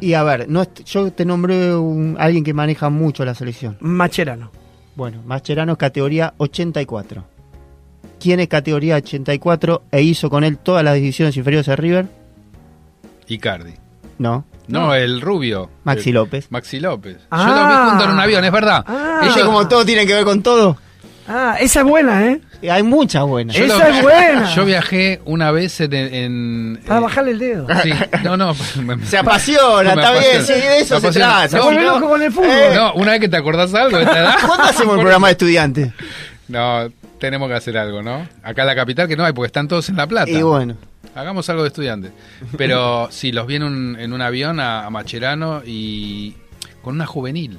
[0.00, 3.76] Y a ver, no yo te nombré un, alguien que maneja mucho la selección.
[3.80, 4.52] Macherano.
[4.94, 7.24] Bueno, Mascherano es categoría 84.
[8.20, 12.06] ¿Quién es categoría 84 e hizo con él todas las divisiones inferiores de River?
[13.28, 13.74] Icardi.
[14.18, 14.44] No.
[14.66, 15.70] No, el rubio.
[15.84, 16.46] Maxi El- López.
[16.50, 17.16] Maxi López.
[17.30, 17.46] Ah.
[17.46, 18.84] Yo lo vi junto en un avión, es verdad.
[18.86, 19.20] Ah.
[19.22, 20.76] ¿Viste como todo tiene que ver con todo?
[21.30, 22.40] Ah, esa es buena, ¿eh?
[22.62, 23.54] Y Hay muchas buenas.
[23.54, 24.54] Yo Esa es buena.
[24.54, 25.92] Yo viajé una vez en...
[25.94, 27.66] en- Para eh, bajarle el dedo.
[27.82, 27.92] Sí,
[28.24, 28.54] no, no.
[28.82, 31.48] me- Se apasiona, está bien, sí, de eso se trata.
[31.48, 31.94] Se No, vuelve no.
[31.94, 32.50] loco con el fútbol.
[32.50, 32.72] Eh.
[32.74, 34.34] No, una vez que te acordás algo de esta edad.
[34.44, 35.92] ¿Cuándo hacemos el programa de estudiantes?
[36.48, 36.88] No,
[37.18, 38.28] tenemos que hacer algo, ¿no?
[38.42, 40.30] Acá en la capital que no hay, porque están todos en La Plata.
[40.30, 40.76] Y bueno.
[41.14, 42.12] Hagamos algo de estudiantes.
[42.56, 46.34] Pero sí, los vi en un, en un avión a, a Macherano y
[46.82, 47.58] con una juvenil.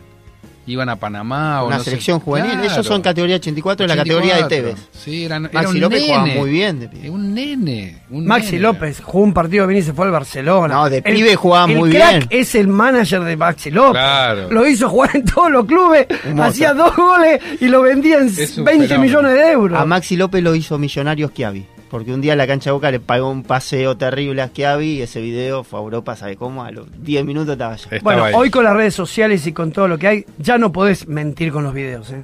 [0.70, 1.90] Iban a Panamá o Una no sé.
[1.92, 2.52] selección juvenil.
[2.52, 2.72] Claro.
[2.74, 4.50] Ellos son categoría 84 de la categoría de 84.
[4.76, 4.90] Tevez.
[5.04, 6.14] Sí, eran, era Maxi un López nene.
[6.14, 6.80] jugaba muy bien.
[6.80, 7.10] de pibe.
[7.10, 7.98] Un nene.
[8.12, 8.60] un Maxi nene.
[8.62, 10.74] López jugó un partido bien y se fue al Barcelona.
[10.76, 12.42] No, de El- pibe jugaba el muy crack bien.
[12.42, 13.92] es el manager de Maxi López.
[13.94, 14.52] Claro.
[14.52, 16.06] Lo hizo jugar en todos los clubes,
[16.40, 19.02] hacía dos goles y lo vendía en Es un 20 fenómeno.
[19.22, 19.80] millones de euros.
[19.80, 21.66] A Maxi López lo hizo Millonarios Schiavi.
[21.90, 25.02] Porque un día la cancha de Boca le pagó un paseo terrible a Schiavi y
[25.02, 26.64] ese video fue a Europa, ¿sabe cómo?
[26.64, 27.84] A los 10 minutos estaba allá.
[27.84, 28.34] Estaba bueno, ahí.
[28.36, 31.52] hoy con las redes sociales y con todo lo que hay, ya no podés mentir
[31.52, 32.24] con los videos, ¿eh?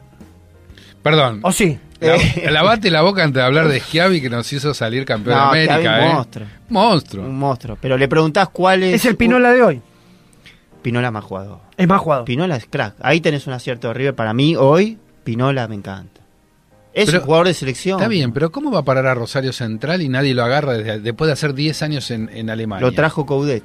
[1.01, 1.39] Perdón.
[1.43, 1.79] ¿O sí?
[1.99, 5.43] La- lavate la boca antes de hablar de Schiavi que nos hizo salir campeón No,
[5.43, 5.77] de América.
[5.79, 6.07] Schiavi, ¿eh?
[6.09, 6.47] un monstruo.
[6.69, 7.25] Monstruo.
[7.25, 7.77] Un monstruo.
[7.81, 8.95] Pero le preguntás cuál es.
[8.95, 9.81] Es el Pinola de hoy.
[10.81, 11.59] Pinola más jugador.
[11.77, 12.25] Es más jugado.
[12.25, 12.95] Pinola es crack.
[13.01, 14.13] Ahí tenés un acierto de River.
[14.15, 16.14] Para mí, hoy, Pinola me encanta.
[16.95, 17.99] Es Pero- un jugador de selección.
[17.99, 20.99] Está bien, pero ¿cómo va a parar a Rosario Central y nadie lo agarra desde,
[21.01, 22.87] después de hacer 10 años en, en Alemania?
[22.87, 23.63] Lo trajo Coudet.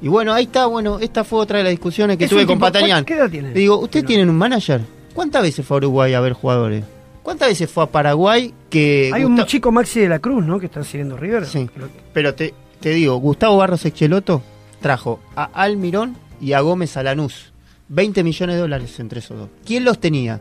[0.00, 2.58] Y bueno, ahí está, bueno, esta fue otra de las discusiones que Es tuve con
[2.58, 3.04] Patanián.
[3.04, 3.48] ¿Qué edad tiene?
[3.48, 4.80] Le digo, ¿usted tienen un manager?
[5.14, 6.82] ¿Cuántas veces fue a Uruguay a ver jugadores?
[7.22, 9.10] ¿Cuántas veces fue a Paraguay que...
[9.12, 10.58] Hay un chico Maxi de la Cruz, ¿no?
[10.58, 11.44] Que está siguiendo River.
[11.46, 11.68] Sí,
[12.12, 14.42] pero te, te digo, Gustavo Barros Excheloto
[14.80, 17.52] trajo a Almirón y a Gómez Alanús.
[17.88, 19.48] 20 millones de dólares entre esos dos.
[19.64, 20.40] ¿Quién los tenía?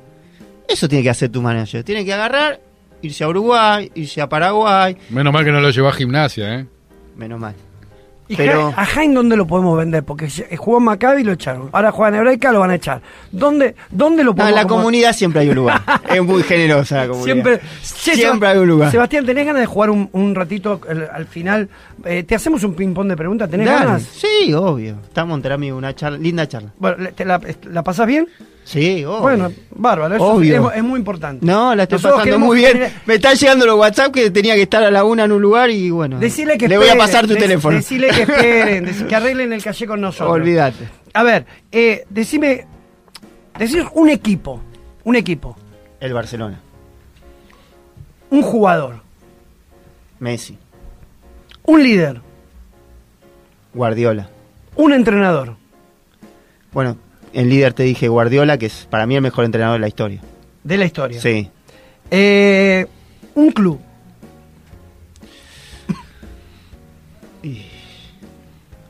[0.68, 1.84] Eso tiene que hacer tu manager.
[1.84, 2.60] Tiene que agarrar,
[3.02, 4.98] irse a Uruguay, irse a Paraguay.
[5.10, 6.66] Menos mal que no lo llevó a gimnasia, ¿eh?
[7.16, 7.54] Menos mal.
[8.28, 10.04] ¿Y Pero a Jaime dónde lo podemos vender?
[10.04, 11.70] Porque eh, jugó en Maccabi y lo echaron.
[11.72, 13.00] Ahora juega en Hebraica, lo van a echar.
[13.32, 15.84] ¿Dónde, dónde lo no, podemos en la comunidad siempre hay un lugar.
[16.10, 17.26] es muy generosa la comunidad.
[17.34, 18.90] Siempre, Che, siempre hay un lugar.
[18.90, 21.70] Sebastián, ¿tenés ganas de jugar un, un ratito al, al final?
[22.04, 23.48] Eh, ¿Te hacemos un ping-pong de preguntas?
[23.48, 23.86] ¿Tenés Dale.
[23.86, 24.02] ganas?
[24.02, 24.98] Sí, obvio.
[25.04, 26.72] Estamos entre amigos, una charla, linda charla.
[26.80, 27.40] Bueno, ¿le- te la,
[27.70, 28.28] ¿La pasás bien?
[28.66, 29.20] Sí, obvio.
[29.22, 30.16] Bueno, bárbaro.
[30.16, 30.72] Eso Obvio.
[30.72, 31.46] es, es muy importante.
[31.46, 32.92] No, la estoy Nosotros pasando muy bien.
[33.06, 35.70] Me están llegando los WhatsApp que tenía que estar a la una en un lugar
[35.70, 36.18] y bueno.
[36.20, 37.78] Decirle que Le voy a pasar tu dec- teléfono.
[37.78, 40.32] Decirle que esperen, que arreglen el calle con nosotros.
[40.34, 40.90] Olvídate.
[41.14, 42.66] A ver, eh, decime,
[43.58, 44.60] decir un equipo,
[45.04, 45.56] un equipo,
[46.00, 46.60] El Barcelona.
[48.32, 49.02] un jugador,
[50.20, 50.58] Messi.
[51.66, 52.20] un líder,
[53.76, 54.28] Guardiola.
[54.76, 55.56] un entrenador,
[56.74, 56.98] Bueno,
[57.36, 60.22] en líder te dije Guardiola, que es para mí el mejor entrenador de la historia.
[60.64, 61.22] de la historia.
[61.22, 61.50] Sí.
[62.10, 62.86] Eh,
[63.36, 63.80] un club,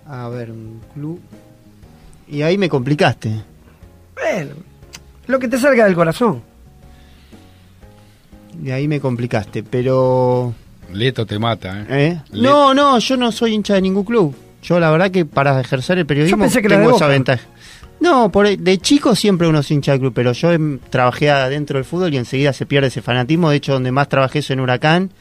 [0.08, 1.20] A ver, un club.
[2.28, 3.32] Y ahí me complicaste.
[4.16, 4.52] bueno,
[5.28, 6.42] lo que te salga del corazón.
[8.64, 10.54] Y ahí me complicaste, pero...
[10.94, 11.86] Leto te mata, ¿eh?
[11.90, 12.22] ¿Eh?
[12.32, 14.36] No, no, yo no soy hincha de ningún club.
[14.64, 17.44] Yo la verdad que para ejercer el periodismo pensé que era tengo esa ventaja.
[18.06, 21.78] No, por, de chico siempre uno es hincha de club, pero yo em, trabajé adentro
[21.80, 23.50] del fútbol y enseguida se pierde ese fanatismo.
[23.50, 25.12] De hecho, donde más trabajé es en Huracán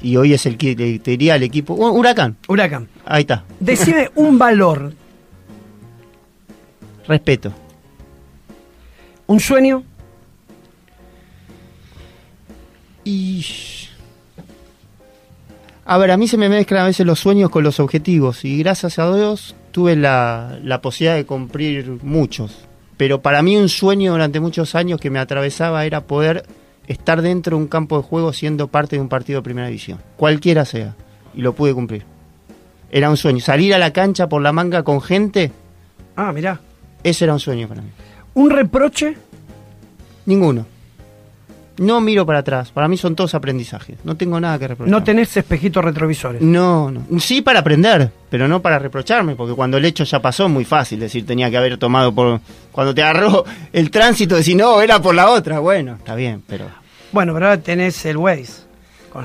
[0.00, 1.74] y hoy es el que le- te diría el equipo...
[1.74, 2.88] Uh, Huracán, Huracán.
[3.04, 3.44] ahí está.
[3.58, 4.92] Decime un valor,
[7.08, 7.52] Respeto.
[9.26, 9.82] un sueño,
[13.04, 13.44] Y...
[15.84, 18.58] A ver, a mí se me mezclan a veces los sueños con los objetivos y
[18.58, 22.66] gracias a Dios tuve la, la posibilidad de cumplir muchos.
[22.96, 26.44] Pero para mí un sueño durante muchos años que me atravesaba era poder
[26.86, 29.98] estar dentro de un campo de juego siendo parte de un partido de primera división,
[30.16, 30.94] cualquiera sea,
[31.34, 32.04] y lo pude cumplir.
[32.90, 35.50] Era un sueño, salir a la cancha por la manga con gente,
[36.16, 36.60] ah, mirá,
[37.02, 37.88] ese era un sueño para mí.
[38.34, 39.16] un reproche,
[40.26, 40.66] Ninguno.
[41.82, 44.90] No miro para atrás, para mí son todos aprendizajes, no tengo nada que reprochar.
[44.90, 46.40] no tenés espejitos retrovisores.
[46.40, 47.20] No, no.
[47.20, 51.00] Sí para aprender, pero no para reprocharme, porque cuando el hecho ya pasó, muy fácil
[51.00, 52.40] decir tenía que haber tomado por...
[52.70, 55.58] Cuando te agarró el tránsito, decir no, era por la otra.
[55.58, 56.66] Bueno, está bien, pero...
[57.10, 58.62] Bueno, pero ahora tenés el Waze.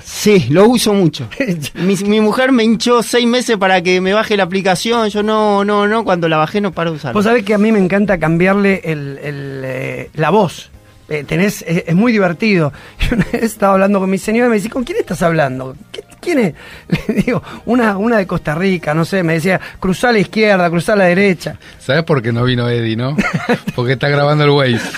[0.03, 1.29] Sí, lo uso mucho.
[1.75, 5.63] mi, mi mujer me hinchó seis meses para que me baje la aplicación, yo no,
[5.63, 7.13] no, no, cuando la bajé no paro de usarla.
[7.13, 10.71] Vos sabés que a mí me encanta cambiarle el, el, eh, la voz.
[11.09, 12.73] Eh, tenés, es, es muy divertido.
[12.99, 15.75] Yo una vez estaba hablando con mi señora y me dice, ¿con quién estás hablando?
[15.91, 16.53] ¿Qué- ¿Quién es?
[17.07, 20.69] Le digo, una, una de Costa Rica, no sé, me decía, cruzá a la izquierda,
[20.69, 21.57] cruzá a la derecha.
[21.79, 23.15] ¿Sabes por qué no vino Eddie, no?
[23.75, 24.89] Porque está grabando el Waze.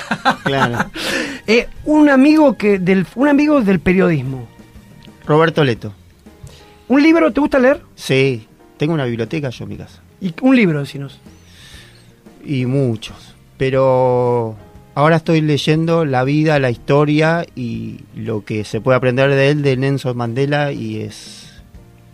[0.43, 0.89] Claro.
[1.45, 4.47] Eh, un amigo que del, un amigo del periodismo.
[5.27, 5.93] Roberto Leto.
[6.87, 7.81] ¿Un libro te gusta leer?
[7.95, 8.47] Sí,
[8.77, 10.01] tengo una biblioteca yo en mi casa.
[10.21, 11.19] Y un libro, decinos.
[12.43, 13.35] Y muchos.
[13.57, 14.55] Pero
[14.99, 19.61] ahora estoy leyendo la vida, la historia y lo que se puede aprender de él,
[19.61, 21.61] de Nelson Mandela, y es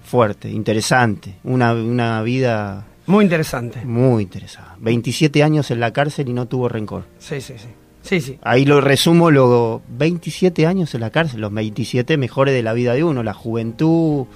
[0.03, 1.35] fuerte, interesante.
[1.43, 3.83] Una, una vida Muy interesante.
[3.85, 4.69] muy interesante.
[4.79, 7.05] 27 años en la cárcel y no tuvo rencor.
[7.19, 7.67] Sí, sí, sí.
[8.03, 8.37] Sí, sí.
[8.43, 12.93] Ahí lo resumo, lo 27 años en la cárcel, los 27 mejores de la vida
[12.93, 14.27] de uno, la juventud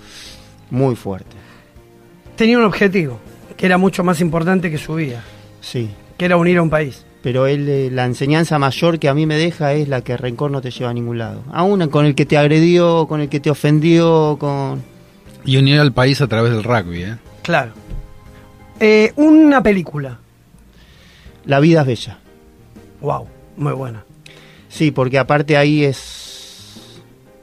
[0.71, 1.35] muy fuerte.
[2.35, 3.19] Tenía un objetivo,
[3.55, 5.23] que era mucho más importante que su vida,
[5.61, 5.87] Sí.
[6.17, 7.05] que era unir a un país.
[7.21, 10.17] Pero él, eh, la enseñanza mayor que a mí me deja es la que el
[10.19, 11.43] rencor no te lleva a ningún lado.
[11.51, 14.81] Aún con el que te agredió, con el que te ofendió, con...
[15.45, 17.17] Y unió al país a través del rugby, ¿eh?
[17.41, 17.71] Claro.
[18.79, 20.19] Eh, una película.
[21.45, 22.19] La vida es bella.
[23.01, 24.05] Wow, muy buena.
[24.69, 26.99] Sí, porque aparte ahí es...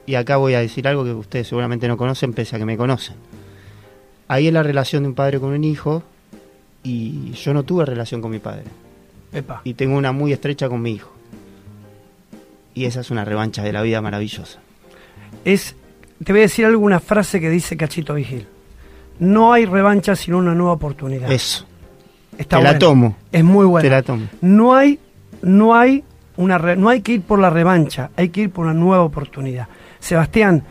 [0.07, 2.77] Y acá voy a decir algo que ustedes seguramente no conocen, pese a que me
[2.77, 3.17] conocen.
[4.29, 6.03] Ahí es la relación de un padre con un hijo
[6.83, 8.65] y yo no tuve relación con mi padre.
[9.33, 9.61] Epa.
[9.65, 11.13] Y tengo una muy estrecha con mi hijo.
[12.75, 14.59] Y esa es una revancha de la vida maravillosa.
[15.45, 15.75] Es,
[16.23, 18.47] te voy a decir alguna frase que dice Cachito Vigil.
[19.19, 21.31] No hay revancha sino una nueva oportunidad.
[21.33, 21.65] Eso.
[22.37, 23.17] Está te la tomo.
[23.33, 23.83] Es muy buena.
[23.83, 24.27] Te la tomo.
[24.43, 24.99] No hay,
[25.41, 26.05] no hay
[26.37, 29.03] una re- no hay que ir por la revancha, hay que ir por una nueva
[29.05, 29.69] oportunidad.
[29.99, 30.63] Sebastián,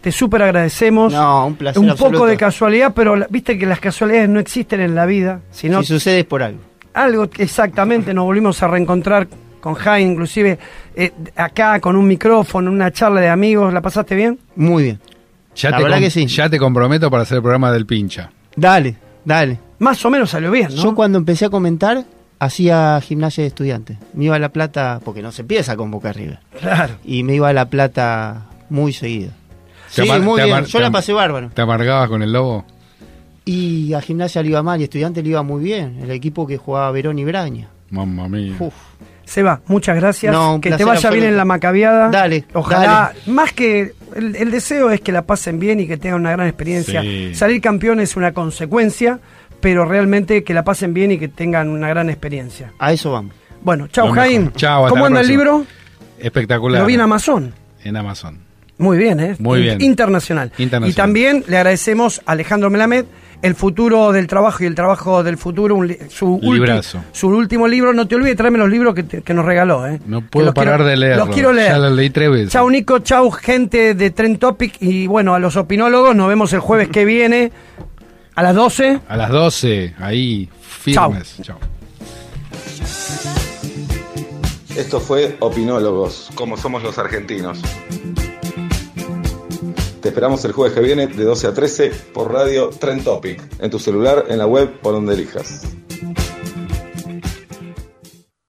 [0.00, 1.12] te súper agradecemos.
[1.12, 2.18] No, un placer Un absoluto.
[2.18, 5.86] poco de casualidad, pero viste que las casualidades no existen en la vida, sino Si
[5.86, 6.58] sucede es por algo.
[6.94, 9.28] Algo que exactamente nos volvimos a reencontrar
[9.60, 10.58] con Jaime, inclusive
[10.96, 13.72] eh, acá con un micrófono, una charla de amigos.
[13.72, 14.38] ¿La pasaste bien?
[14.56, 15.00] Muy bien.
[15.54, 16.26] Ya, La te, verdad que sí.
[16.26, 18.30] ya te comprometo para hacer el programa del pincha.
[18.56, 19.58] Dale, dale.
[19.78, 20.82] Más o menos salió bien, ¿no?
[20.82, 22.04] Yo cuando empecé a comentar,
[22.38, 23.98] hacía gimnasia de estudiantes.
[24.14, 26.38] Me iba a La Plata, porque no se empieza con Boca River.
[26.60, 26.94] Claro.
[27.04, 29.30] Y me iba a La Plata muy seguido.
[29.94, 30.64] ¿Te Sí, muy bien.
[30.64, 31.50] Yo la pasé bárbaro.
[31.52, 32.64] ¿Te amargabas con el lobo?
[33.44, 35.98] Y a Gimnasia le iba mal y a Estudiantes le iba muy bien.
[36.02, 37.68] El equipo que jugaba Verón y Braña.
[37.90, 38.54] Mamma mía.
[38.58, 38.74] Uf.
[39.24, 40.32] Seba, muchas gracias.
[40.32, 42.10] No, que te vaya bien en la macabiada.
[42.10, 46.20] Dale, Ojalá, más que el, el deseo es que la pasen bien y que tengan
[46.20, 47.02] una gran experiencia.
[47.02, 47.34] Sí.
[47.34, 49.20] Salir campeón es una consecuencia,
[49.60, 52.72] pero realmente que la pasen bien y que tengan una gran experiencia.
[52.78, 53.34] A eso vamos.
[53.62, 54.50] Bueno, chao Jaime.
[54.56, 55.64] Chao, ¿Cómo la anda el libro?
[56.18, 56.80] Espectacular.
[56.80, 57.54] Lo vi en Amazon.
[57.84, 58.38] En Amazon.
[58.78, 59.36] Muy bien, ¿eh?
[59.38, 59.80] Muy bien.
[59.80, 60.52] Internacional.
[60.58, 60.90] Internacional.
[60.90, 63.04] Y también le agradecemos a Alejandro Melamed
[63.42, 67.02] el futuro del trabajo y el trabajo del futuro, un li- su, ulti- Librazo.
[67.12, 67.92] su último libro.
[67.92, 69.86] No te olvides de traerme los libros que, te- que nos regaló.
[69.86, 70.00] ¿eh?
[70.06, 71.24] No puedo los parar quiero- de leerlo.
[71.26, 71.72] Los quiero leer.
[71.72, 72.50] Ya lo leí tres veces.
[72.52, 76.60] Chau Nico, chau gente de Trend Topic y bueno, a los opinólogos nos vemos el
[76.60, 77.50] jueves que viene
[78.34, 79.00] a las 12.
[79.08, 81.36] A las 12, ahí, firmes.
[81.42, 81.58] Chao.
[84.76, 87.60] Esto fue Opinólogos, como somos los argentinos.
[90.02, 93.70] Te esperamos el jueves que viene de 12 a 13 por radio Trend Topic, en
[93.70, 95.62] tu celular, en la web, por donde elijas.